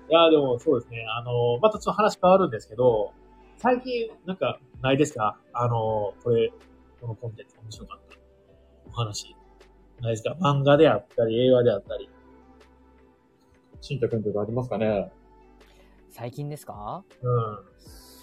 [0.08, 1.04] いや、でもそうですね。
[1.18, 3.10] あの、またちょっと話変わるんですけど、
[3.56, 5.36] 最近、なんか、ないですか？
[5.52, 6.52] あの、これ、
[7.00, 8.18] このコンテンツ面白かった。
[8.88, 9.34] お話。
[10.02, 10.36] ないですか？
[10.40, 12.10] 漫画であったり、映画であったり。
[13.80, 15.10] しんたくんとかありますかね？
[16.10, 17.04] 最近ですか？
[17.22, 17.58] うん。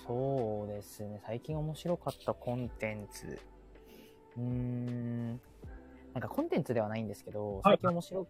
[0.08, 1.22] そうですね。
[1.26, 3.40] 最近面白かったコンテンツ。
[4.38, 5.30] うーん。
[6.14, 8.28] なんかコンテンツではないんですけど、はい最近面白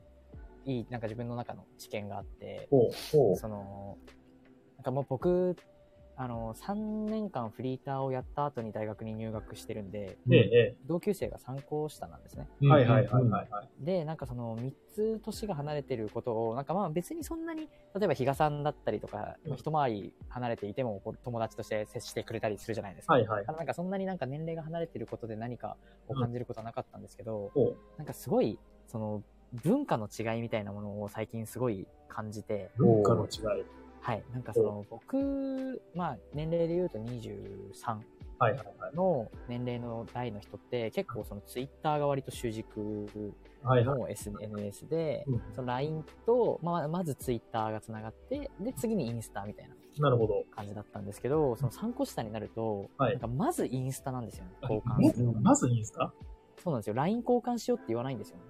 [0.66, 3.98] い、なんか自分の中の知見があって、ほほその、
[4.78, 5.56] なんかもう僕、
[6.22, 10.36] あの、3年間フリーターをやった後に大学に入学してるんで、う。
[10.36, 12.50] ええ、同級生が参考下なんですね。
[12.62, 12.70] ええ。
[12.70, 13.70] はいはいはいはいはい。
[13.80, 23.14] で、なんかその3つ年が離れてることを、なんかまあ別にそんなに、例えば比嘉さんだったりとか、うん一回り離れていても友達として接してくれたりするじゃないですか。
[23.14, 23.46] はいはい。
[23.46, 25.78] なんかそんなになんか年齢が離れてることで何か
[26.10, 27.78] を感じることはなかったんですけど、ほう。
[27.98, 29.24] なんかすごい、その
[29.64, 33.79] 文化の違いみたいなものを最近すごい感じて、文化の違い。
[34.02, 34.24] はい。
[34.34, 37.98] なんかその僕、まあ年齢で言うと23
[38.40, 38.96] はいはいはい。
[38.96, 43.34] の年齢の代の人って結構そのツイッターが割と主軸。
[43.64, 50.46] の SNS で、うんその LINE と、まあ、まずツイッターがつながって、で、次にインスタみたいななるほど。
[50.56, 55.42] 感じだったんですけど、その3個下になると、はいなんかまずインスタなんですよね、交ま換するのが。
[55.42, 56.14] まずいいんですか
[56.64, 56.94] そうなんですよ。
[56.94, 58.44] LINE 交換しようって言わないんですよね。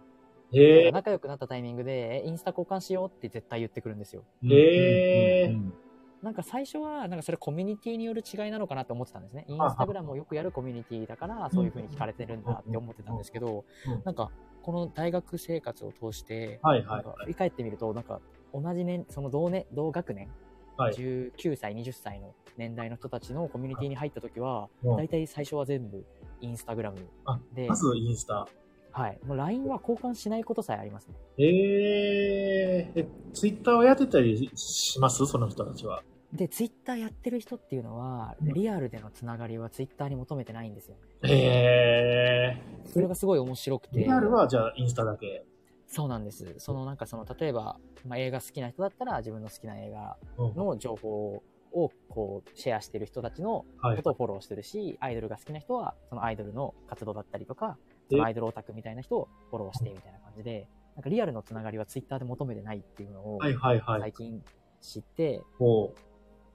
[0.53, 0.91] へえ。
[0.91, 4.23] 仲良くなったタイミングで、えインスタ交換しようって絶対言ってくるんですよ。
[4.43, 5.73] へーうん
[6.21, 9.45] なんか最初は、なんかそれコミュニティによる違いなのかなって思ってたんですね。
[9.47, 14.29] インスタグラムをよくやるコミュニティだから、そういう風に聞かれてるんだって思ってたんですけどうん、なんか、
[14.61, 18.19] この大学生活を通して、はいはい振り返ってみると、なんか、
[18.53, 20.29] 同じ年、その同年、同学年、
[20.75, 20.93] はい。
[20.93, 26.05] 19歳、20歳の年代の人たちのコミュニティに入った時は、うん大体最初は全部
[26.41, 28.47] インスタグラムあでま、ずインスタ。
[28.91, 29.19] はい。
[29.25, 31.15] もう LINE は交換しないことさえありますね。
[31.37, 35.25] えー、え、ツイッターをやってたりします？
[35.25, 36.03] その人たちは。
[36.33, 40.95] で、ツイッターやってる人っていうのは、うんリアルでのつながりはツイッターに求めてないんですよ。
[41.23, 43.99] えそれがすごい面白くー、て。
[43.99, 45.45] リアルはじゃあインスタだけ。
[45.87, 46.55] そうなんです。
[46.59, 57.77] そのなんかその、例えば、まあ、映画好きな人だったら自分の好きな映画うんの情報をこうシェアしてる人たちのはいことをフォローしてるし、アイドルが好きな人はそのアイドルの活動だったりとか、
[58.21, 63.39] アイドルオタクみたいな人をフォローしてみたいな感じで、なんかリアルのつながりはツイッターで求めてないっていうのを。
[63.41, 64.43] 最近
[64.81, 65.93] 知って、ほ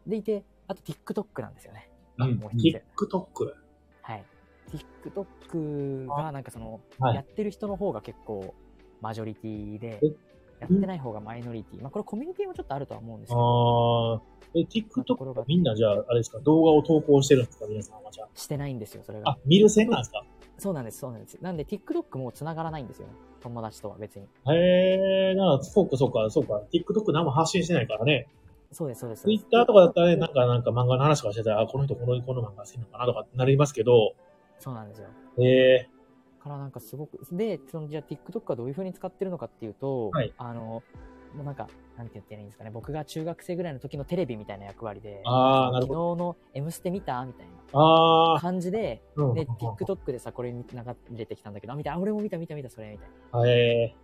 [0.06, 1.90] でいて、あと TikTok なんですよね。
[2.18, 2.24] う。
[2.24, 2.38] うん。
[2.38, 3.52] TikTok？
[4.02, 4.24] はい。
[5.04, 8.54] TikTok がなんかその、はいやってる人の方が結構
[9.00, 10.06] マジョリティでえ、
[10.60, 11.82] やってない方がマイノリティ。
[11.82, 14.22] まあこれコミュニティもちょっとあるとは思うんですけど。
[14.56, 17.66] え、TikTok がみんなじゃあ、あれですか、動画を投稿してるんですか？
[17.66, 19.22] 皆さんはじゃしてないんですよ、それあ。
[19.22, 20.24] があ。、見る線なんですか？
[20.58, 21.38] そうなんです、そうなんです。
[21.40, 23.12] なんで TikTok も繋がらないんですよね。
[23.40, 24.26] 友達とは別に。
[24.52, 26.62] へえ、なそうかそうか、そうか。
[26.72, 28.28] TikTok 何も発信してないからね。
[28.72, 29.22] そうです、そうです。
[29.22, 34.14] Twitter とかだったらね、なんか、なんか漫画の話とかしてたら、あ、この人この、この漫画好きなのかなとかってなりますけど、
[34.58, 35.08] そうなんですよ。
[35.38, 35.88] へえ
[36.44, 40.82] からなんかすごく、で、そのじゃあ TikTok はどういう風に使ってるのかっていうと、はいあの、
[41.34, 42.70] もうなんか、なんて言ってらいいんですかね。
[42.70, 49.34] 僕が中学生ぐらいの時のテレビみたいな役割で、あーなる昨日の M ステ見たみたいなああ、感じで、うん。
[49.34, 50.64] で、TikTok でさ、これ流
[51.12, 53.48] れてきたんだけど、あ、見た、あ、俺も見た見た見た、それ、みたいな。
[53.48, 53.94] へえ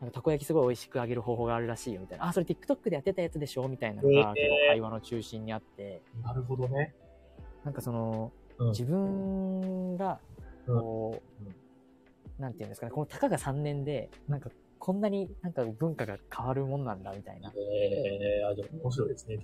[0.00, 2.26] なんかたこ焼きすごい美味しく揚げる方法があるらしいよ、みたいな。
[2.26, 4.34] あ、それ TikTok でやってたやつでしょみたいなのが、えー。
[4.34, 6.94] 結構会話の中心にあって、なるほどね。
[7.64, 8.68] なんかその、うん。
[8.68, 10.20] 自分が、
[10.66, 11.20] こ
[12.38, 17.52] う、なんていうんですかね、このたかが3年で、なんか、こんなになんか文化が変わるもんなんだ、みたいな。
[17.56, 19.38] ええあ、でも面白いですね。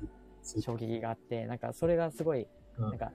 [0.61, 2.47] 衝撃があって、なんかそれがすごい、
[2.79, 2.89] うん。
[2.91, 3.13] なんか、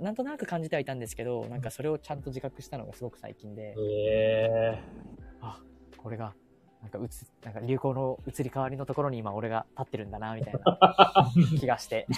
[0.00, 4.82] なんとなく感じてはいたんですけど、なんかそれをちゃんと自覚したのがすごく最近で、ええ
[5.40, 5.60] あ、
[5.96, 6.34] これが、
[6.82, 12.06] なんかうつ、なんか流行の移り変わりのところに今俺が立ってるんだな、みたいな 気がして、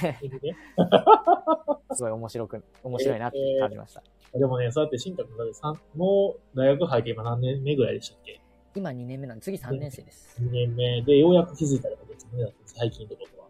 [1.92, 4.02] すごい面白く、面白いなって感じました。
[4.34, 8.40] でもね、そうやって新宅だって三もう大学入って今何年目ぐらいでしたっけ
[8.74, 10.40] 今2年目なんで、次3年生です。
[10.40, 12.44] ?2 年目でようやく気づいたってことですよね。
[12.44, 13.48] だって最近ってことは。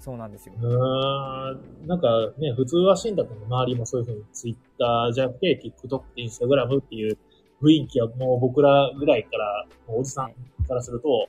[0.00, 0.54] そうなんですよ。
[0.60, 1.86] うーん。
[1.86, 7.18] なんかね、普通は新宅の周りもそういうふうに Twitter じゃなくて TikTok、Instagram っていう
[7.62, 10.32] 雰囲気はもう僕らぐらいから、おじさん
[10.66, 11.28] からすると、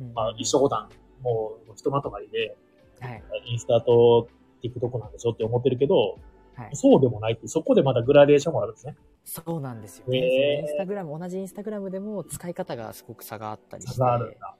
[0.00, 0.88] うんまあ一緒ボタン、
[1.22, 2.56] もうひとまとまりで、
[3.00, 3.22] はい。
[3.46, 4.28] インスタと
[4.62, 6.18] TikTok なんでしょって思ってるけど、
[6.56, 6.76] はい。
[6.76, 8.96] そうでもないって、そこでまたグラデーションもあるんですね。
[9.24, 10.18] そうなんですよね。
[10.18, 14.56] へーインスタグラム、同じインスタグラムでも使い方がすごく差があったりして、差があるんだ。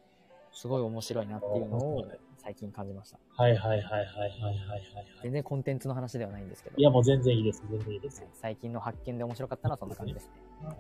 [0.53, 2.05] すごい面白いなっていうのを
[2.39, 3.19] 最近感じました。
[3.37, 5.07] はいはいはいはいはいはいはい、はい。
[5.23, 8.25] 全然コンテンツの話ではないんですけど、いやもう全然いいです、全然いいです。
[8.33, 10.31] 最近の発見で面白かったのはそんな感じですね。
[10.63, 10.77] なる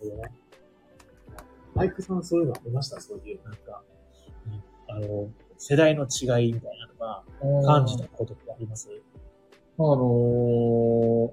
[0.00, 0.30] ほどね。
[1.74, 3.00] マイクさんそういうのありました？
[3.00, 3.82] そういう、なんか、
[4.46, 8.88] うんあの、世代の違いみたいなのが感じたことってあります？
[9.78, 11.30] あのー、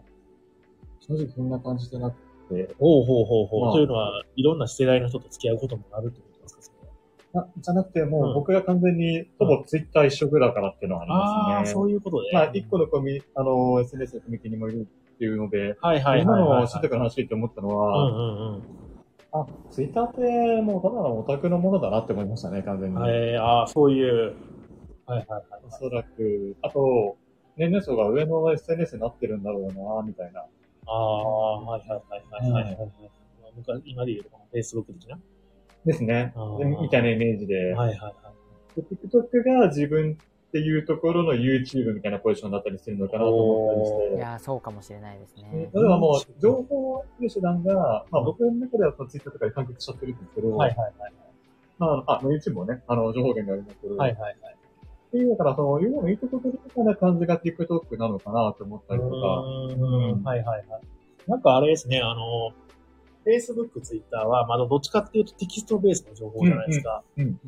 [1.08, 2.16] 正直そんな感じてなく
[2.50, 3.62] て、ほうほうほうほう。
[3.66, 6.70] まあというのは、いろんな世代の人と付き合うこともあるってことです
[7.34, 7.40] か？
[7.42, 11.74] あじゃなくて、もうんう僕が完全にほぼツイッター一色だからっていうのはああ、ありますね。
[11.74, 12.30] そういうことで。
[12.34, 16.62] まあ、一個のコミュ、あの、SNS のコミュニティにもいるっていうので、はいはいはいはい、今はい。
[16.62, 18.64] の知ってから話して思ったのうは、んうんうん。
[19.34, 22.98] あ、ツイッターってもうただのオタクのものだなって思いましたね、完全に。
[23.10, 24.36] えー、ああ、そういう。
[25.08, 25.44] はいはいはい。
[25.68, 27.18] おそらく、あと、
[27.58, 30.42] 年齢層が上の SNS になってるんだろうな、みたいな。
[30.88, 32.92] ああ、はいはいはいはいはいはい。
[33.56, 35.18] 昔今で言うとこの Facebook 的な？
[35.86, 36.58] ですねあー。
[36.60, 37.74] でみたいなイメージで。
[37.74, 38.14] はいはいは
[38.78, 38.82] い。
[38.82, 44.16] で TikTok が自分っていうところの YouTube みたいなポジションだったりするのかなと思ったりして。
[44.18, 45.70] いやー、そうかもしれないですね。
[45.74, 51.14] 例えばもう、情報を得る手段が、まあ僕の中では Twitter とかで完結しちゃってるんですけど、はいはいはい。
[51.78, 54.38] まあ、あ、YouTube もね、あの、情報源がありますけど、はいはいはい。
[55.08, 60.82] っていうだから、その、要はいいとこ取りみたいな感じが TikTok なのかなと思ったりとか、うーんはいはいはい。
[61.28, 62.52] なんかあれですね、あの、
[63.26, 67.04] Facebook、Twitter はまだどっちかっていうとテキストベースの情報じゃないですか。
[67.18, 67.40] うんうん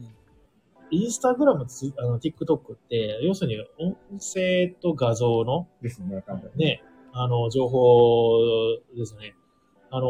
[0.90, 1.66] インスタグラム、
[1.98, 6.24] あの、TikTok って、要するに音声と画像のですね。
[6.56, 8.38] ね、あの、情報
[8.96, 9.36] ですね。
[9.90, 10.08] あの、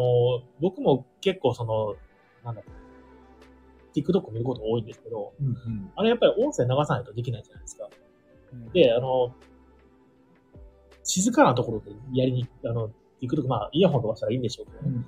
[0.60, 1.96] 僕も結構その、
[2.44, 2.77] なんだろう、
[3.94, 5.92] TikTok 見ること多いんですけど、うんうん。
[5.96, 7.88] あれやっぱり音声流さないとできないじゃないですか。
[8.52, 9.34] うんで、あの、
[11.04, 15.04] 静かなところでやりに、あの、行くとき、まあ、イヤホン飛ばしたらいいんでしょうけどね。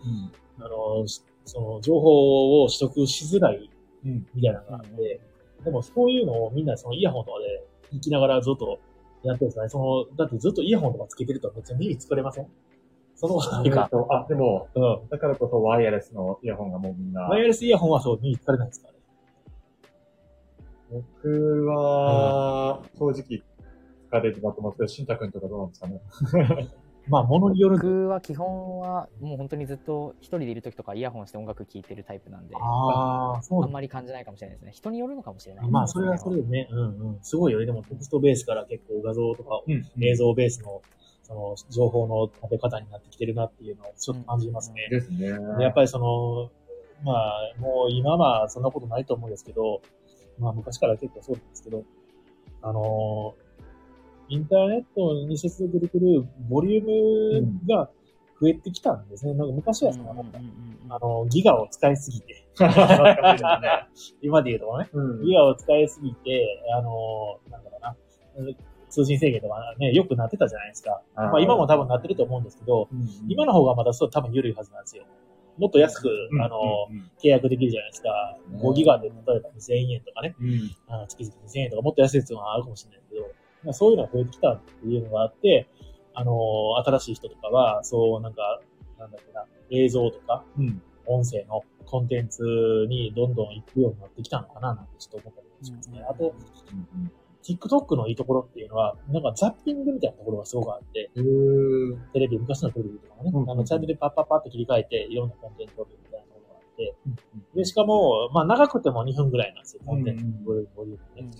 [0.59, 3.71] あの、しその、情報を取得しづらい
[4.05, 4.27] うん。
[4.35, 5.21] みたいなのがあって、
[5.65, 7.67] でもそういうのをみんなそのイヤホンとかで
[7.99, 8.81] 聞きながらずっと
[9.23, 9.69] やってるんですかね。
[9.69, 12.47] その、だってずっとイヤホンとかつけてるとめっちゃ耳疲れません？
[13.21, 13.83] そのことないか。
[13.83, 15.09] えっとあ、でも、うん。
[15.11, 17.21] だからこそワイヤレスのイヤホンがもうみんな。
[17.23, 19.01] ワイヤレスイヤホンはそう耳疲れないですからね。
[20.91, 23.43] 僕は、正直、
[24.11, 26.01] 疲れるなと思って、しんたくんとかどうなんですかね。
[27.09, 27.77] まあ、ものによる。
[27.77, 34.73] 僕は基本はもう本当にずっと一人でいる時とかイヤホンして音楽聴いてるタイプなんで、ああ、そうあんまり感じないかもしれないですね。
[34.73, 35.71] 人によるのかもしれない。
[35.71, 37.19] まあ、それはそれでね、うんうん。
[37.23, 37.67] すごいよね。
[37.67, 40.83] でもテキストベースから結構画像とかうん映像ベースの、
[41.31, 44.89] その、情報の食べ方になってきてるなっていうのをちょっと感じますね。
[44.91, 45.19] ですね。
[45.59, 46.51] でやっぱりその、
[47.05, 49.81] まあ、もう今はそんなことないと思うんですけど、
[50.41, 51.85] まあ昔から結構そうなんですけど、
[52.63, 53.35] あの、
[54.29, 57.91] インターネットに接続できるボリュームが
[58.41, 59.35] 増えてきたんですね。
[59.35, 60.37] なんか昔はその、うんうんうんう
[60.89, 62.45] んあの、ギガを使いすぎて。
[64.21, 67.97] 今で言うとね、うんギガを使いすぎて、あの、なんだろうな、
[68.91, 71.01] 通信制限とかね、よくなってたじゃないですか。
[71.17, 72.89] まあ今も多分なってると思うんですけど、
[73.29, 75.05] 今の方がまだそう多分緩いはずなんですよ。
[75.59, 76.09] もっと安く、
[76.43, 76.89] あの、
[77.23, 78.39] 契約できるじゃないですか。
[78.53, 80.77] うん5ギガで例えば2000円とかね、うん。
[80.89, 83.23] あの月々2000円とかもっと安いやつがあるかもしれないけど、
[83.65, 85.69] まあ、そういうのが増えてきたっていうのがあって、
[86.15, 86.35] あの
[86.85, 88.61] 新しい人とかは、そうなんか、
[88.99, 90.83] なんだっけな、映像とかうん。
[91.07, 92.43] 音声のコンテンツ
[92.89, 96.05] にどんどん行くようになってきたのかななんてちょっと思ったりしますね。
[96.09, 96.35] あと、
[97.43, 101.11] TikTok のいいところっていうのは、なんかザッピングみたいなところがすごくあって、
[102.13, 106.95] テレビ、昔のテレビとかもね、うんあの、チャンネルパッパッパって切り替えて、いろんなコンテンツを見るみたいなところがあって、
[107.55, 110.25] で、しかも、まあ長くても2分ぐらいなんですよ、コンテンツ。
[110.25, 111.31] のボリュームね。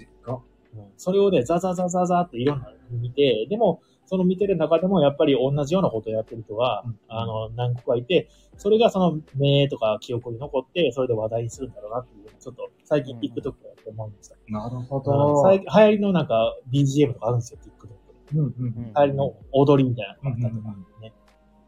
[0.75, 0.85] うん。
[0.97, 3.81] それをね、ザザザザザっていろんなの見て、でも、
[4.11, 14.35] その見てる中でもやっぱり同じようなことをやってる人が、うんあの、何個かいて、それがその目とか記憶に残って、それで話題にするんだろうなっていう、ちょっと最近うん TikTok だと思いました。
[14.49, 15.43] なるほうんど。
[15.45, 17.95] 最近流行りのなんか BGM とかあるんですよ、TikTok で。
[18.35, 21.13] うんうんうん流行りの踊りみたいなのがあったりとかね。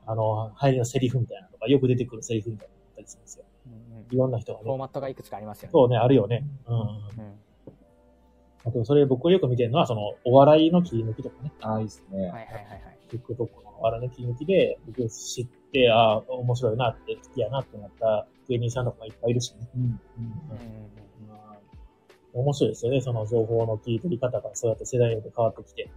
[0.07, 3.45] あの、流行りのセリフみたいなのとか、よく出てくるセリフみたいなのがあったりするんですよ。
[4.11, 4.79] いろんな人がフォーね。
[4.79, 5.71] マットがいくつかありますよね。
[5.73, 6.45] そうね、あるよね。
[6.67, 7.35] うん。
[8.67, 11.53] うんあと、それ僕がよく見てるのは、その、お笑いの切り抜きとかね。
[11.63, 12.21] ああ、いいっすね。
[12.21, 12.99] はいはいはいはい。
[13.11, 19.69] TikTok のお笑いの切り抜きで、僕知って、ああ、面白いなって、好きやなってなった芸人さんとかもいっぱいいるしね。
[19.77, 19.83] うん。
[19.83, 19.99] うんうん
[21.29, 21.59] まあ
[22.35, 23.01] 面白いですよね。
[23.01, 25.91] その情報の切り取り方がそうやって世代によって変わってきて。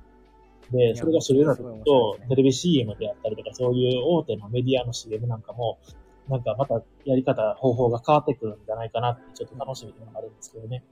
[0.71, 5.79] で、やそれが主流になってくるとねテレビ CM であったりとか、そういう大手のメディアの CM なんかも、
[6.27, 10.83] なんかまたやり方、方法が変わってくるんじゃないかなって、ちょっと楽しみでもあるんですけどね。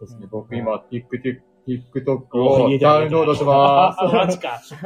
[0.00, 0.20] そうですね。
[0.24, 4.58] うん僕今、TikTok TikTok をダウンロードしあまマジか。
[4.58, 4.74] す。
[4.74, 4.76] い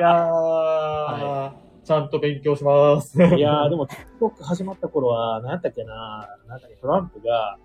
[0.00, 1.52] やー、
[1.84, 3.18] ちゃんと勉強します。
[3.18, 3.86] いやー、でも
[4.20, 7.58] TikTok 始まった頃は、なんだっけな、なんだっけ、トランプが、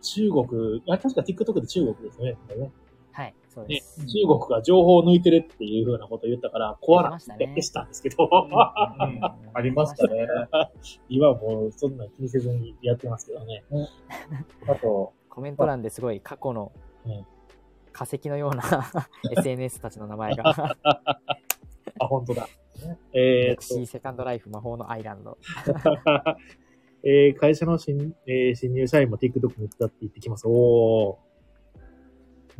[0.00, 2.38] 中国、あ、確か TikTok で中国ですよね。
[2.48, 2.72] これね
[3.12, 4.06] はい、そうねです。
[4.06, 8.58] 中国が情報を抜いてるっていう風なことを言ったから、怖なって消したんですけど、うん
[9.54, 10.26] ありましたね。
[11.10, 13.64] 今はもうそんな気にせずにやってますけどね。
[14.68, 16.72] あと、コメント欄ですごい過去の
[17.06, 17.24] うん
[17.92, 18.90] 化石のような
[19.38, 20.50] SNS たちの名前が、
[20.84, 22.48] あ、本当だ。
[23.14, 25.32] えーっ歴史セカンドライフ魔法の iらんど。
[25.32, 25.38] と、
[27.04, 30.46] えー会社の新,、えー新入社員も TikTok に使って言ってきます。
[30.48, 31.18] お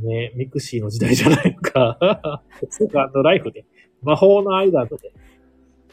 [0.01, 0.05] ー。
[0.07, 2.43] ねミクシーの時代じゃないのか。
[2.71, 3.65] セカンドライフで。
[4.03, 5.13] 魔法の iらんどで。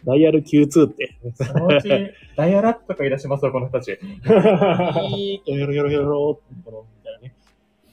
[0.06, 1.18] ダイヤル Q2 って。
[1.34, 1.90] そのうち、
[2.36, 3.98] ダイヤラップとかいらっしゃいますよ、この人たち。
[3.98, 7.36] ピーッとヨロヨロヨロってところみたいなね。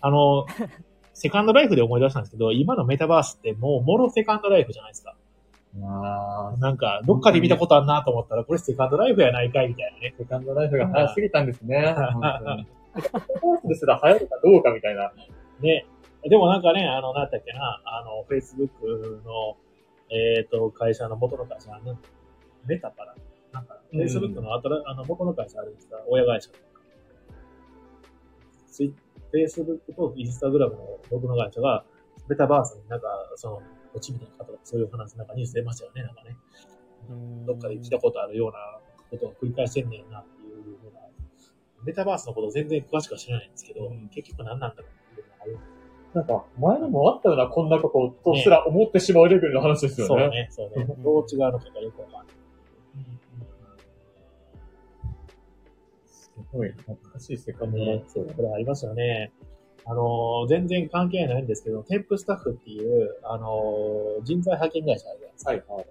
[0.01, 0.47] あの、
[1.15, 5.15] セカンドライフで思い出したんですけど、今のメタバースってもうもろセカンドライフじゃないですか。
[5.81, 10.15] あーなんか、どっかで見たことあるなと思ったら、これセカンドライフやないかいみたいなね。
[10.19, 11.95] セカンドライフが早すぎたんですね。
[12.13, 15.13] 本当にメタバースですら流行るかどうかみたいな。
[15.61, 15.87] ね。
[16.25, 19.57] でもなんかね、あの、なんだっけな、あの、Facebook の、
[20.13, 21.99] えっ、と、会社の元の会社、なん
[22.67, 23.17] メタから、
[23.53, 26.65] なんか、うん Facebook のあたら、あの、元の会社あるんですか、親会社とか。
[28.71, 28.95] ツイ
[29.33, 31.85] Facebook と Instagram の元の会社が、
[32.29, 33.63] メタバースになんか、その、
[33.95, 36.37] 落ちみたいな方とか、そういう話、なんかニュース出ましたよね、なんかね。
[37.47, 41.01] どっかで聞いたことあるようなことを繰り返してんねんなっていうのが、
[41.85, 44.09] メタバースのこと全然詳しくは知らないんですけど、うん。
[44.09, 45.59] 結局何なんだろうっていうのがある
[46.15, 50.49] なんか、前にもあったような、こんなこととすら思ってしまうレベルの話ですよね。
[50.51, 50.95] そうね、そうね。
[51.03, 52.13] どう違うのかがよくわかん。
[52.19, 52.27] ない。
[56.07, 59.33] すごい、懐かしいセカンドライね、そう、これありますよね。
[59.85, 61.47] あの、全然関係ないん。
[61.47, 65.51] ですけど、テンプスタッフっていう、あの、人材派遣会社あるじゃないですか。
[65.51, 65.87] はいはい。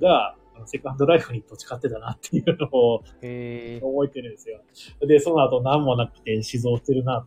[0.00, 0.36] が、
[0.66, 3.00] セカンドライフに土地買ってたなっていうのを。
[3.00, 3.80] 覚え
[4.12, 4.32] てるん。
[4.32, 4.60] ですよ。
[5.00, 7.26] で、その後何もなくて死蔵してるなっ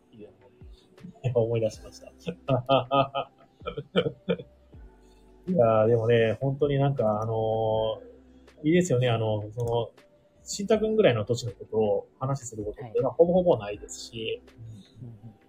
[1.34, 2.08] 思い出しました。
[5.48, 8.12] いやーでもね、本当になんか、あのー
[8.64, 9.90] いいですよね、あの、その、
[10.44, 14.42] 新太くんぐらいの年のことを話することってほぼほぼないですし、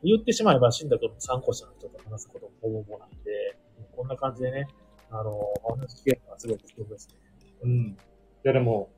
[0.03, 3.59] 言ってしまえば、新太くんの参考者の人と話すこともほぼほぼないんで、
[3.95, 4.67] こんな感じでね、
[5.11, 7.17] あのーお話聞けるのはすごい貴重ですね。
[7.65, 7.71] うん。
[7.71, 7.97] い
[8.45, 8.89] やでも、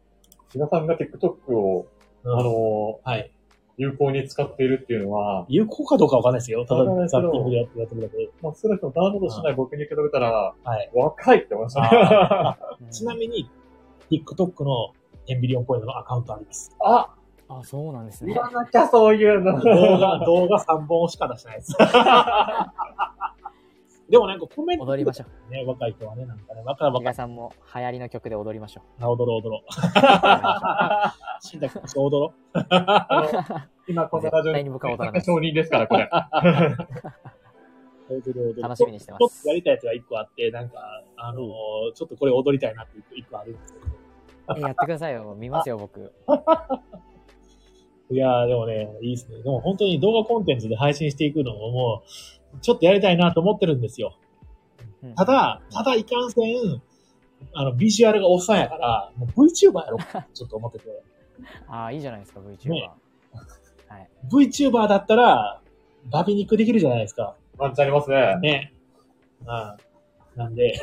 [0.55, 1.89] 皆さんが TikTok を、
[2.25, 3.33] あの、はい。
[3.77, 6.64] 有効に使っているっていうのは、有効かどうかわかんないですよ。
[6.64, 8.31] ただザッピングでやってるだけで。
[8.41, 10.91] まあ、少なくともダウンロードしない僕に比べたら、はい。
[10.95, 12.89] 若いって思いましたね。
[12.91, 13.51] ちなみに、
[14.11, 14.93] TikTok の
[15.29, 16.77] 10ビリオンポイントのアカウントあります。
[16.81, 17.09] あ
[17.49, 18.43] あ、そうなんですね言。
[18.43, 19.61] わなきゃそういうの。
[19.61, 21.77] 動画、動画3本しか出してないです。
[24.09, 25.53] でもなんかコメント踊りましょう。
[25.53, 27.15] ね、若い人はね、なんかね、若い若い。
[27.15, 29.61] さんも流行りの曲で踊りましょあ踊ろう踊ろう。
[29.61, 29.65] う。
[29.67, 32.61] 踊りま死んだ気持ち踊ろう。
[33.89, 36.11] 今このラジオに僕は踊らない承認ですから、これ。
[38.61, 41.45] 楽しみにしてますちょっとやりたいやつが1個あって、なんか、あのー
[41.95, 43.87] ちょっとこれ踊りたいなって1個あるんですけど。
[44.59, 45.35] えやってくださいよ。
[45.39, 46.01] 見ますよ、僕。
[48.11, 49.39] いやー、でもね、いいですね。
[49.43, 52.09] でも本当に動画コンテンツで配信していくのももう、
[52.61, 54.17] ちょっとやりたいなと思ってるんですよ。
[55.03, 56.83] うんただ、ただいかんせん、
[57.53, 59.99] あの、ビジュアルがおっさんやから、もう VTuber やろ
[60.33, 61.03] ちょっと思ってて。
[61.69, 62.71] ああ、いいじゃないですか、VTuber。
[62.71, 62.91] ね
[63.89, 64.09] はい。
[64.31, 65.61] VTuber だったら、
[66.07, 67.37] バビ肉できるじゃないですか。
[67.59, 68.39] ワンチャンありますね。
[68.41, 68.73] ね。
[69.47, 69.95] ああ
[70.37, 70.79] なんで、 い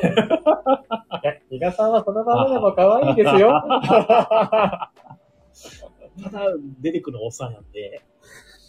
[1.22, 3.52] や、比嘉さんはそのままでも可愛いですよ。
[6.22, 6.46] ただ
[6.80, 8.02] 出てくるのおっさんなんで、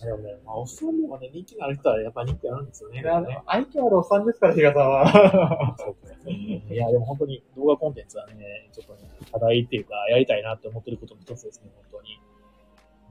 [0.06, 3.04] でもね、まあ、おっさんでもね、人気のある人はやっぱ人気あるんですよね。
[3.46, 5.76] 愛嬌あるおっさんですから、比嘉さんは。
[5.78, 12.02] そうですねいや、でも本当に動画コンテンツはね、ちょっとね、課題っていうか、やりたいなって思ってることの一つですね、本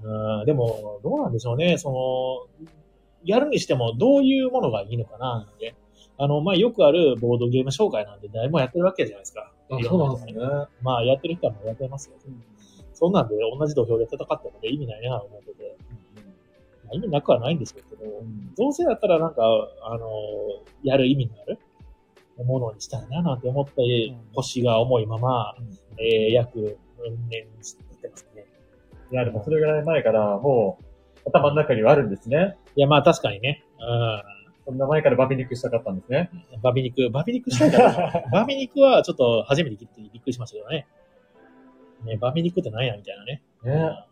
[0.02, 0.38] 当に。
[0.38, 2.66] うん、でも、どうなんでしょうね、その、
[3.24, 5.74] やるにしてもどういうものがいいのかな、なんで。
[6.18, 9.52] あの、まあ、よくあるボードゲーム紹介なんで、誰もやってるわけじゃないですか。
[9.70, 10.38] いろ人がねね。
[10.82, 12.16] まあ、やってる人はもうやってますよ。
[12.94, 15.81] そんなんで同じ土俵で戦ってもね、意味ないなと思ってて、まあ、
[16.92, 17.88] 意味なくはないんですけど、
[18.56, 19.42] どうせだったらなんか、
[19.82, 20.08] あの、
[20.82, 21.58] やる意味のある
[22.44, 25.54] ものにしたいななんて思って、ん腰が重いまま、
[25.98, 28.46] えー、約4年してますね。
[29.10, 32.56] いや、でもそれぐらい前から、もう、頭の中にはあるんですね。
[32.76, 34.32] いや、まあ確かにね、う
[34.64, 36.30] そんな前からバビ肉したかったんですね。
[36.56, 40.86] ん、バビ肉、バビ肉したいから、 バビ肉はちょっと初めて聞いてびっくりしましたけどね。
[42.04, 43.42] ね、バビ肉って何やみたいなね。
[43.64, 44.06] ね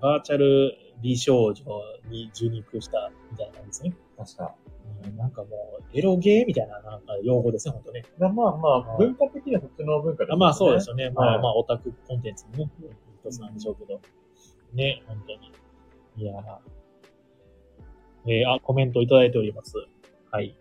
[0.00, 1.64] バーチャル美少女
[2.08, 3.94] に受肉したみたいな感じですね。
[4.16, 4.54] 確か。
[5.04, 5.48] うんなんかも
[5.80, 8.04] う、エロゲーみたいななんか用語ですね、ほんとね。
[8.18, 11.10] まあまあまあ、文化的にはそっちの文化ですあまあそうですよよね。
[11.14, 12.70] まあはいまあ、オタクコンテンツのね、
[13.24, 14.00] 一つなんでしょうけど。
[14.74, 15.52] ね、本当に。
[16.16, 16.44] いやー
[18.28, 19.74] えー、あ、コメントいただいております。
[20.30, 20.56] はい。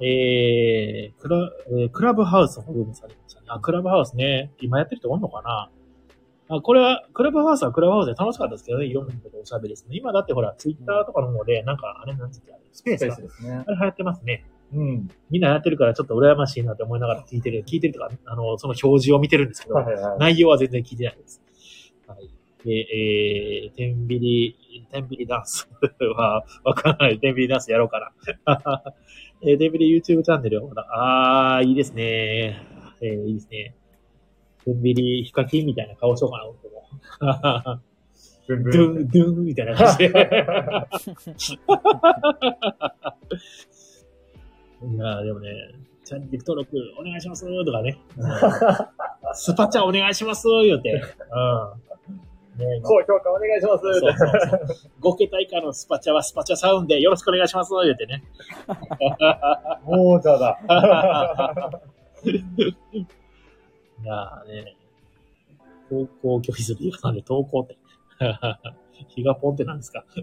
[0.00, 3.46] えー、クラ、えークラブハウスを保護されましたね。
[3.50, 4.52] あ、クラブハウスね。
[4.60, 5.70] 今やってる人おんのかな？
[6.56, 8.86] あ、これは、クラブハウスはクラブハウスで楽しかったですけどね。
[8.86, 9.96] いろんな人とおしゃべりですね。
[9.96, 13.22] 今だってほら、ツイッターとかの方で、なんか、あれなんですか、スペースペース。
[13.22, 13.70] ですねあ。
[13.70, 14.44] れ流行ってますね。
[14.74, 15.10] うん。
[15.30, 20.18] みんなやってるからちょっと羨ましいなって思いながら聞いてる、聞いてるとか、あの、その表示を見てるんですけど、はいはいはい。
[20.18, 21.42] 内容は全然聞いてないです。
[22.06, 22.30] はい。
[22.64, 25.68] で、えー、天秤リ、天秤リダンス
[26.16, 27.18] は、 わからない。
[27.18, 28.12] 天秤リダンスやろうか
[28.46, 28.82] な。
[29.42, 32.62] えー、天秤リ YouTube チャンネルをまだ、あー、いいですね。
[33.00, 33.74] えー、いいですね。
[34.64, 36.88] 天秤リヒカキンみたいな顔しようかな、僕も。
[38.48, 40.06] ドゥン、ドゥンみたいな感じで。
[40.08, 40.10] い
[44.98, 45.48] やーでもね、
[46.04, 47.98] チャンネル登録お願いしますとかね。
[49.34, 50.90] スパチャお願いします言うて。
[50.92, 51.00] うん。
[52.58, 53.82] ね高評価お願いします。
[53.82, 54.66] そうそうそう。
[55.14, 58.22] 5桁以下のスパチャはスパチャサウンでよろしくお願いします言うてね。
[59.84, 60.58] もうじゃだ。
[64.02, 64.76] いやーね、
[65.88, 67.78] 投稿拒否する言うかなんで投稿って。
[69.08, 70.04] ヒガポンって何ですか？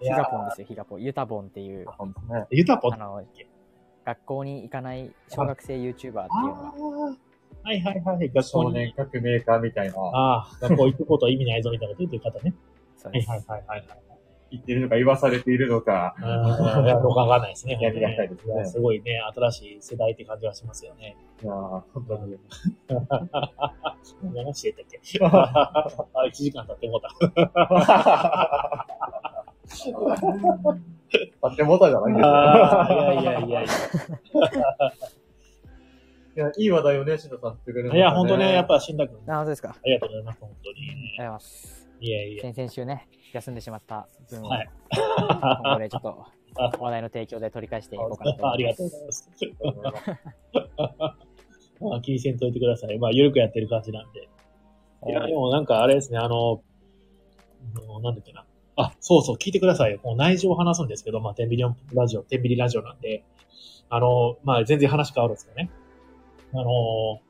[0.00, 1.02] ヒガポンですよ、ヒガポン。
[1.02, 1.86] ユタボンっていう。
[2.50, 2.94] ユタポン？
[2.94, 3.24] あの、
[4.04, 6.28] 学校に行かない小学生 YouTuber っていうのが、
[6.68, 7.16] あー。
[7.62, 8.30] はいはいはい。
[8.44, 8.74] 少に。
[8.74, 9.94] 年革命家みたいな。
[9.98, 12.54] ああ、学校行くこと意味ないぞみたいなこと言ってる方ね。
[12.96, 13.30] そうです。
[13.30, 13.98] はいはいはいはい。
[14.56, 16.14] 言っているのか言わされているのか。
[16.18, 17.78] うんいや、 どうかわかんないですね。
[17.80, 21.16] いやありがたいですねやすごいね、新しい世代って感じはしますよね。
[21.42, 22.36] いやー本当に。
[24.34, 24.98] 何してたっけ？
[25.24, 25.88] あ、
[26.26, 27.08] 1時間経ってもうた。
[31.42, 32.28] あ手元じゃないんですよ。
[32.28, 33.64] ああ、いやいやいやい
[36.36, 37.96] いや、いい話題をね、しんさん振ってくれるや。
[37.96, 39.70] いや、本当ね、やっぱ、新田君、あ、本当ですか。
[39.70, 40.80] あありがとうございます、本当に。
[40.82, 41.88] りがとうございます。
[41.98, 42.42] いやいや。
[42.42, 46.26] 先々週ね、休んでしまった分を、はい今後でちょっと
[46.80, 48.50] 話題の提供で取り返していこうかなと。
[48.50, 49.30] ありがとうございます。
[51.80, 52.98] まあ、気にせんといてください。
[52.98, 54.28] まあ、ゆるくやってる感じなんで。
[55.08, 56.62] いや、でもなんかあれですね、あの、
[58.02, 58.46] なんだっけな。
[58.76, 60.00] あ、そうそう、聞いてくださいよ。
[60.02, 63.24] もう内情を話すんですけど、まあ、テンビリオンラジオ、テンビリラジオなんで、
[63.90, 65.70] あの、まあ、全然話変わるんですけどね。
[66.52, 67.20] あの、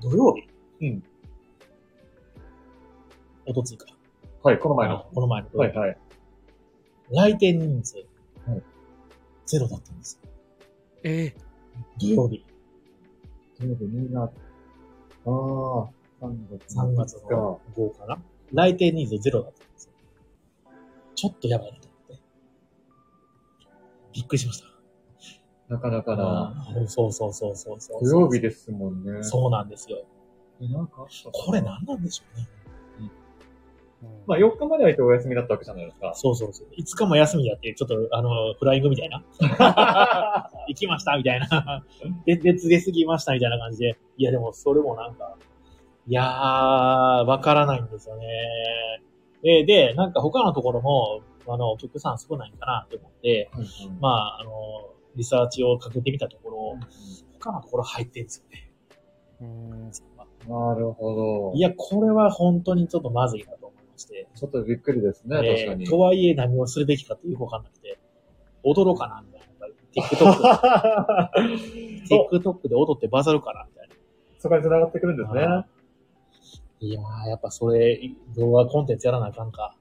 [0.00, 0.34] 土曜
[0.80, 0.86] 日？
[0.86, 1.02] うん。
[3.46, 3.86] おとついか。
[4.48, 5.06] はい、この前の。
[5.14, 5.98] この前の土曜日、はいはい。
[7.10, 7.96] 来店人数、
[8.46, 8.62] はい
[9.44, 10.30] ゼロだったんですよ。
[11.04, 11.34] え
[11.98, 12.46] 土曜日。
[13.58, 14.30] とりあえずみんな、ああ、
[15.26, 15.90] 3
[16.50, 18.18] 月3月の5かな
[18.54, 19.92] 来店人数ゼロだったんですよ。
[21.14, 22.22] ちょっとやばいなと思って。
[24.14, 25.74] びっくりしました。
[25.74, 26.72] なかなかな。
[26.74, 28.02] うんそうそうそうそうそう。
[28.02, 29.22] 土曜日ですもんね。
[29.22, 30.06] そうなんですよ。
[30.62, 32.48] えなんかあったかなこれ何なんでしょうね。
[34.26, 36.12] まあ4日まではお休みだったわけじゃないですか。
[36.14, 36.68] そうそうそう。
[36.78, 39.24] 5日も休みやって、ちょっと、あの、フライングみたいな。
[40.68, 41.84] 行きましたみたいな。
[42.24, 43.98] で、で、出過ぎましたみたいな感じで。
[44.16, 45.36] いや、でも、それもなんか、
[46.06, 46.26] いやー、
[47.26, 48.26] わからないんですよね。
[49.42, 53.50] で、で、なんか他のところも、あの、お客さん少ないんかなって思って、
[54.00, 54.50] まあ、あの、
[55.16, 56.78] リサーチをかけてみたところ、
[57.40, 58.70] 他のところ入ってんですよね。
[59.40, 59.90] うん。
[60.48, 61.52] なるほど。
[61.54, 63.67] いや、これは本当にちょっとまずいなと
[63.98, 64.28] して。
[64.34, 65.84] ちょっとびっくりですね、確かに。
[65.84, 67.98] えーとはいえ何をするべきかってよくわかんなくて、
[68.62, 69.48] 踊ろうかな、みたいな。
[69.98, 70.34] TikTok、
[72.06, 73.94] そ TikTok で踊ってバズるかな、みたいな。
[74.38, 75.66] そこに繋がってくるんですね。
[76.80, 78.00] いやー、やっぱそれ、
[78.36, 79.74] 動画コンテンツやらなあかんか。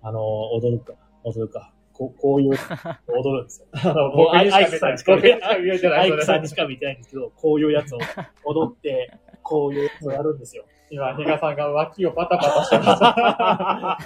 [0.00, 1.72] あのー、踊るか、踊るか。
[1.92, 2.50] こうこういう、
[3.08, 3.68] 踊るんですよ。
[3.72, 5.12] あ のもうアイアイクさんしか。
[5.12, 7.98] アイクさんにしか見てないんですけど、こういうやつを
[8.44, 10.64] 踊って、こういうやつをやるんですよ。
[10.94, 13.98] 今、比嘉さんが脇をパタパタしてました。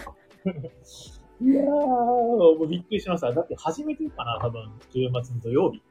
[1.41, 3.31] いやー、もうびっくりしました。
[3.31, 4.63] だって初めてかな、多分、
[4.95, 5.83] 10月の土曜日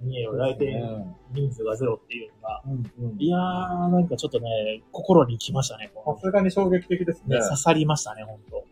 [0.00, 5.92] に来店人数がゼロっていうのが、うんうんいやー、なんかちょっとね、心に来ましたね。
[6.04, 7.42] さすがに衝撃的ですねね。
[7.42, 8.64] 刺さりましたね、本当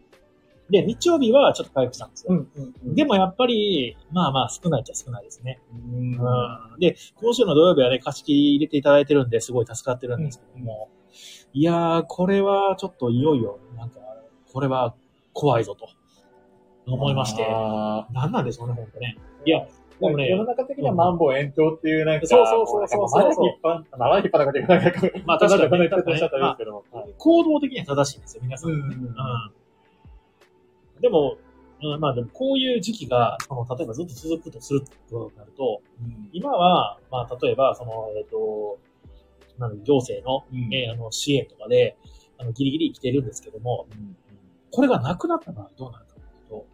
[0.71, 2.35] で、日曜日はちょっと回復したんですよ。
[2.35, 5.61] うんうんうんでもやっぱり、まあまあ少ないっちゃ少ないですね。
[5.73, 10.89] うんうんで、今週の土曜日はね、貸し切り入れていただいてるんで、すごい助かってるんですけども、
[11.53, 13.99] いやー、これはちょっといよいよ、なんか、
[14.53, 14.95] これは
[15.33, 15.89] 怖いぞと、
[16.87, 19.17] 思いまして、あなんなんでしょうね、本当ね。
[19.45, 23.21] いや、ーでもね世の中的にはマンボウ延長っていうなんか、そうそうそうそうそう。
[23.21, 25.19] なんかまだ引っ張、まだ引っ張らなきゃいけないか。
[25.27, 26.85] まあ確かにかなりちょっとおっしゃったらいいですけども。
[27.19, 28.71] 行動的には正しいんですよ、皆さん。
[28.71, 29.15] うんうん
[31.01, 31.39] でも、
[31.83, 35.81] うん、まあでもこういう時期が、その、例えばずっと続くとするとなると、
[36.33, 38.79] 今は、まあ例えば、その、えっ、と、
[39.61, 41.97] なんだ行政の、うんえーあの、支援とかで、
[42.39, 43.87] あの、ギリギリ生きてるんですけども、
[44.73, 46.67] これがなくなった場合どうなるかというと、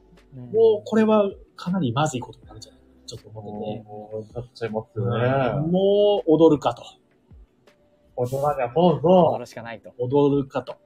[0.56, 5.70] もうこれはかなりまずいことになるんじゃないかと、ちょっと思ってて、もう、なっちゃいますようんね。
[5.70, 6.84] もう踊るかと。
[8.16, 9.36] 大人にはどう踊ぞ。
[9.38, 9.92] るしかないと。
[9.98, 10.76] 踊るかと。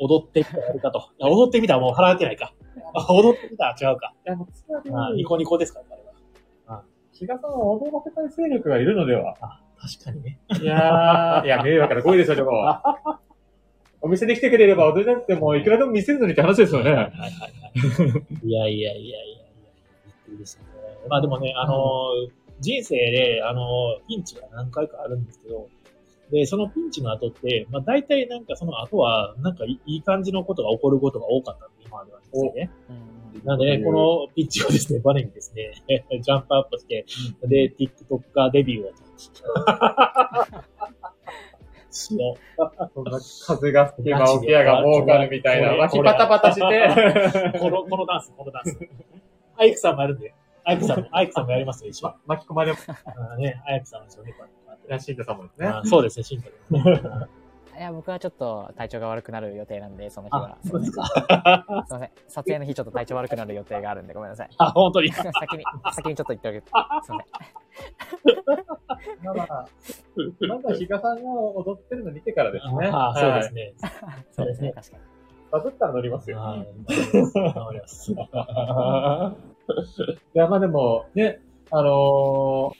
[0.00, 1.10] 踊ってみたらやるかと。
[1.18, 2.54] いや、踊ってみたらもう払ってないか。
[2.94, 4.14] あ 踊ってみたら違うか。
[4.26, 6.14] いや、もうつまりあニコニコですから、彼は。
[7.12, 9.36] 比嘉さんは踊らせたい勢力がいるのでは。
[9.80, 10.38] 確かにね。
[10.60, 12.50] いやー、いや、迷惑な声ですよ、でも。
[14.00, 16.90] お店に来てくれれば踊りなくてもいくらでも見せるのにって話ですよね。
[16.92, 17.26] はいはいは
[18.42, 18.46] い。
[18.46, 19.38] いやいやいやいやいや。
[20.06, 20.64] びっくりですね。
[21.08, 25.68] まあでもね、あのー人生で、あのーピンチが何回かあるんですけど、
[26.30, 32.70] で、そのピンチの後って、まあ大体なんかその後は、なんかいいい感じのことが起こることが多かったんで、今まではですね。
[32.90, 35.72] うんなんでね、このピッチをですね、バネにですね、
[36.20, 37.04] ジャンプアップして、
[37.44, 38.92] で、TikToker デビューを
[41.90, 42.36] しよ
[43.46, 45.74] 風が吹けば起きやが儲かるみたいな。
[45.74, 47.52] 脇パタパタして。
[47.56, 47.58] う。
[47.60, 48.76] この、このダンス、このダンス。
[49.56, 52.08] アイクさんもやるんで、アイクさんも、アイクさんもやりますよ、一緒。
[52.08, 52.78] ま巻き込まれま
[53.32, 55.66] あね、アイクさんも一緒ね、こうやっていらっしゃいさんもですね。
[55.68, 57.00] あそうですね、シンプルにね。
[57.76, 61.04] いや、僕はちょっと体調が悪くなる予定なんで、その日はあ。、そうですか。
[61.86, 62.10] すいません。
[62.28, 64.48] 撮影の日ちょっと体調悪くなる予定があるんで、ごめんなさい。
[64.58, 65.10] あ、本当に。
[65.10, 66.60] 先に、先にちょっと言っておけ。
[66.60, 67.16] すいません。
[69.24, 69.68] まあまあ、
[70.48, 72.90] まずは比嘉さんが踊ってるの見てからですね。
[72.92, 73.64] あそうですね。
[73.64, 73.74] ね。
[74.30, 75.02] そうですね、確かに。
[75.50, 76.38] バズったら乗りますよ。
[76.38, 78.12] はい頑張ります。
[78.12, 78.16] い
[80.34, 82.74] や、まあでも、ね、あのー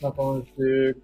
[0.00, 0.96] まあ今週、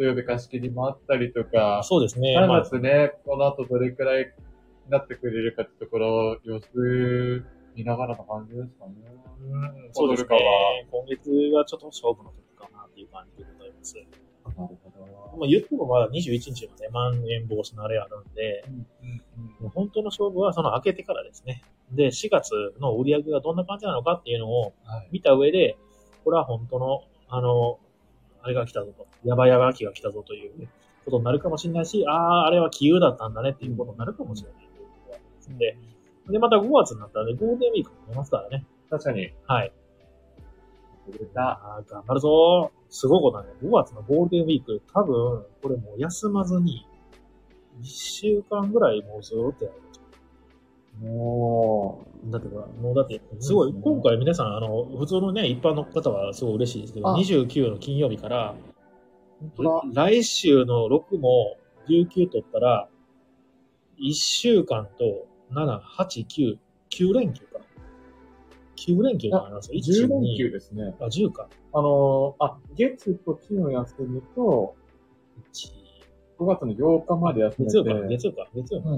[0.00, 2.34] 土曜日貸し切りもあったりとか、そうですね。
[2.34, 4.32] 3まあ月ね、この後どれくらい
[4.88, 7.44] なってくれるかってところ、様子
[7.76, 8.94] 見ながらの感じですかね。
[9.42, 10.28] うん、そうですね。
[10.90, 13.94] 今月がちょっと勝負の時かなっていう感じでございます。
[13.94, 15.38] なるほど。
[15.38, 19.22] まあ、言ってもまだ21日までまん延防止のあれあるんで、うんうん
[19.60, 21.62] もう本当の勝負はその明けてからですね。
[21.92, 25.08] で、4月の売り上げがどんな感じなのかっていうのをはい。
[25.12, 25.76] 見た上で、
[26.24, 27.78] これは本当の、あの、
[28.42, 30.68] あれが来たぞと、やばやば期が来たぞという
[31.04, 35.76] ことになるかもしれないし、ああ、あれは気憂だったんだねっていうことになるかもしれないということですので、
[36.30, 38.64] で、また5月になったらね、ゴールデンウィークも出ますからね。
[38.88, 39.32] 確かに。
[39.46, 39.72] はい。
[41.34, 42.80] あー頑張るぞー。
[42.90, 43.50] すごいことだね。
[43.62, 46.86] 5月のゴールデンウィーク、多分、これもう休まずに、
[47.80, 49.89] 1週間ぐらいもうずーっとやる。
[51.00, 58.54] もだってもうだって、すごい、今回皆さん、あの、普通のね、一般の方はすごい嬉しいですけど、あ29の金曜日から、
[59.94, 61.56] 来週の6も
[61.88, 62.88] 19取ったら、
[63.98, 66.58] 1週間と7、8、9、
[66.90, 67.60] 9連休か。
[68.76, 69.80] 9連休がありますよ。
[69.80, 70.94] 10 1、連休2、ですね。
[71.00, 71.48] あ、10か。
[71.72, 74.74] あのー、あ、月と金を休むと、
[75.52, 75.80] 1、
[76.38, 77.72] 5月の8日まで休めて。
[77.72, 78.88] 月曜か、月曜か、月曜か。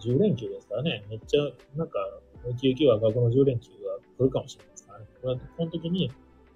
[0.00, 1.40] 10連休ですからね、めっちゃ、
[1.76, 1.98] なんか、
[2.44, 5.06] 99は学校の10連休が来るかもしれないですからね。
[5.22, 6.10] これこの時に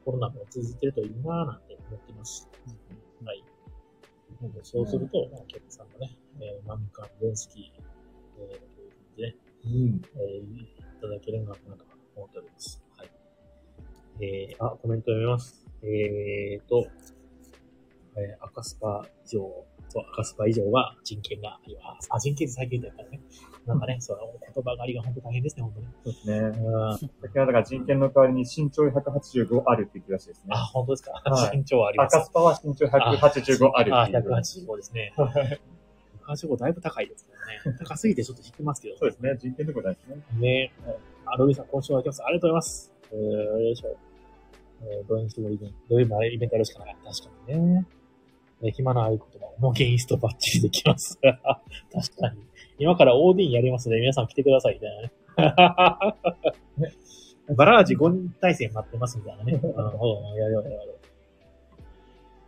[0.05, 2.49] コロナも続いてるといいなぁなんて思ってます。
[3.25, 3.45] はい。
[4.41, 7.73] なのでそうすると、まあ、お客さんもね、えー、満漢全席、
[8.39, 10.03] えー、こういう感じでね、うん。
[10.17, 10.67] えー、い
[11.01, 11.85] ただけるのかなと
[12.17, 12.83] 思っております。
[12.97, 13.11] はい。
[14.21, 15.65] えー、あ、コメント読みます。
[15.83, 16.87] えーと、
[18.17, 22.09] えー、赤スパ以上、そう、赤スパ以上は人権があります。
[22.11, 23.21] あ、人権って最近だったらね。
[23.67, 24.19] なんかね、そう、
[24.55, 25.87] 言葉狩りが本当大変ですね、本当に。
[25.87, 26.39] そうですね。
[26.39, 26.99] うん。
[26.99, 30.47] 先ほどだから人権の代わりに身長185あるって言ってらしいですね。
[30.51, 31.13] あ、本当ですか？
[31.13, 32.17] はい身長はあります。
[32.17, 34.31] 赤スパは身長185あるあ、っていう。
[34.31, 35.13] 185ですね。
[36.27, 37.27] 185だいぶ高いです
[37.67, 37.75] ね。
[37.79, 38.97] 高すぎてちょっと引きますけど。
[38.99, 39.37] そうですね。
[39.39, 40.41] 人権のことないですね。
[40.41, 40.73] ね。
[41.27, 42.23] あ、ロビーさん、今週は来ます。
[42.25, 42.93] ありがとうございます。
[43.13, 43.97] えー、よいしょ。
[44.85, 46.97] えー、ドインストイベント、ドイもあれイベントやるしかない。
[47.05, 47.87] 確かにね。
[48.63, 51.19] えー暇な合言葉を、もうゲインストバッチリできます。
[51.23, 52.43] 確かに。
[52.79, 56.93] 今からオーディンやりますので、皆さん来てください、みたいなね。
[57.57, 59.61] バラージ5人対戦待ってます、みたいなね。
[59.77, 60.79] あの、うんやるよ、やるよ。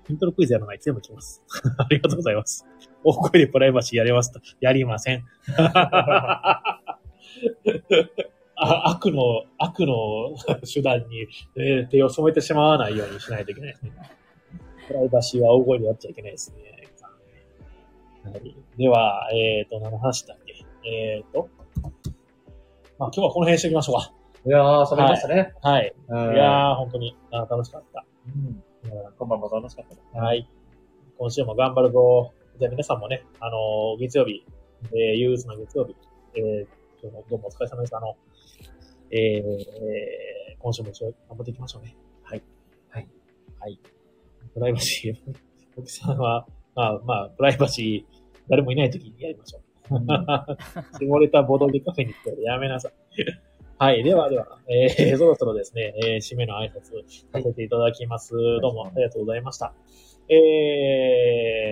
[0.09, 1.43] イントロクイズやらない、全部来ます。
[1.79, 2.67] ありがとうございます。
[3.03, 4.41] 大声でプライバシーやりますと。
[4.61, 5.25] やりません。
[8.57, 10.37] あ悪の、悪の
[10.73, 13.93] 手段に、えー手を染めてしまわないようにしないといけないですね。
[14.87, 16.63] プライバシーは大声でやっちゃいけないですね。
[18.25, 20.55] はい、では、えっ、と、何の話だっけ？
[20.89, 21.49] えっ、と、
[22.99, 24.13] まあ今日はこの辺にしておきましょうか。
[24.47, 25.53] いやー、喋りましたね。
[25.63, 25.95] はい。
[26.09, 28.05] うんいやー、本当にあー楽しかった。
[28.35, 28.63] うんうん
[29.19, 30.19] 今晩も楽しかった。
[30.21, 30.49] はい。
[31.19, 32.33] 今週も頑張るぞ。
[32.59, 34.47] じゃあ皆さんもね、あのー月曜日、
[34.93, 35.95] えー、憂鬱な月曜日、
[36.35, 36.67] えー、
[37.03, 37.97] 今日もどうもお疲れ様です。
[37.97, 38.17] あの、
[39.11, 41.95] えー、えー今週も一応頑張っていきましょうね。
[42.23, 42.43] はい。
[42.89, 43.09] はい。
[43.61, 43.79] はい。
[44.55, 45.17] プライバシー、
[45.77, 46.47] 奥さんは、
[46.77, 49.65] まあまあ、プライバシー、誰もいない時にやりましょう。
[50.99, 52.93] 絞れたボドゲカフェに行ってやめなさい。
[53.77, 54.05] はい。
[54.05, 57.03] ではでは、えー、そろそろですね、えー、締めの挨拶
[57.33, 58.33] させていただきます。
[58.63, 59.75] どうもありがとうございました。
[60.27, 61.71] え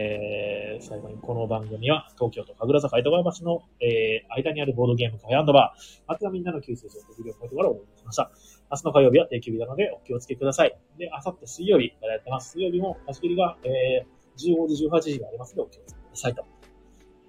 [0.79, 8.31] ー、最後にこの番組は東京都神楽坂江戸川橋の、えー、間にあるボードゲームカフェバー、あとはみんなの救世主のビデオポイントからお送りしました。
[8.71, 10.79] 明日の火曜日は定休日なのでお気をつけください。
[10.99, 12.51] で、明後日水曜日からやってます。
[12.53, 16.45] 水曜日も貸し切りが、えー、15時、18時がありますのでお気をつけくださいと。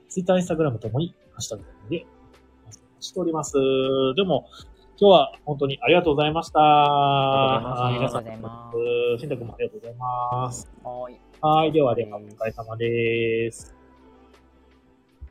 [0.09, 2.05] Twitter、Instagram ともにハッシュタグで
[2.65, 3.53] 発信しております。
[4.17, 4.49] でも、
[4.99, 6.59] 今日は本当にありがとうございました。
[6.59, 8.71] ありがとうございま
[9.17, 10.69] すしんたくんもありがとうございます。
[10.83, 11.19] はーい。
[11.41, 11.71] はい。
[11.71, 13.82] ではでは、お疲れ様です。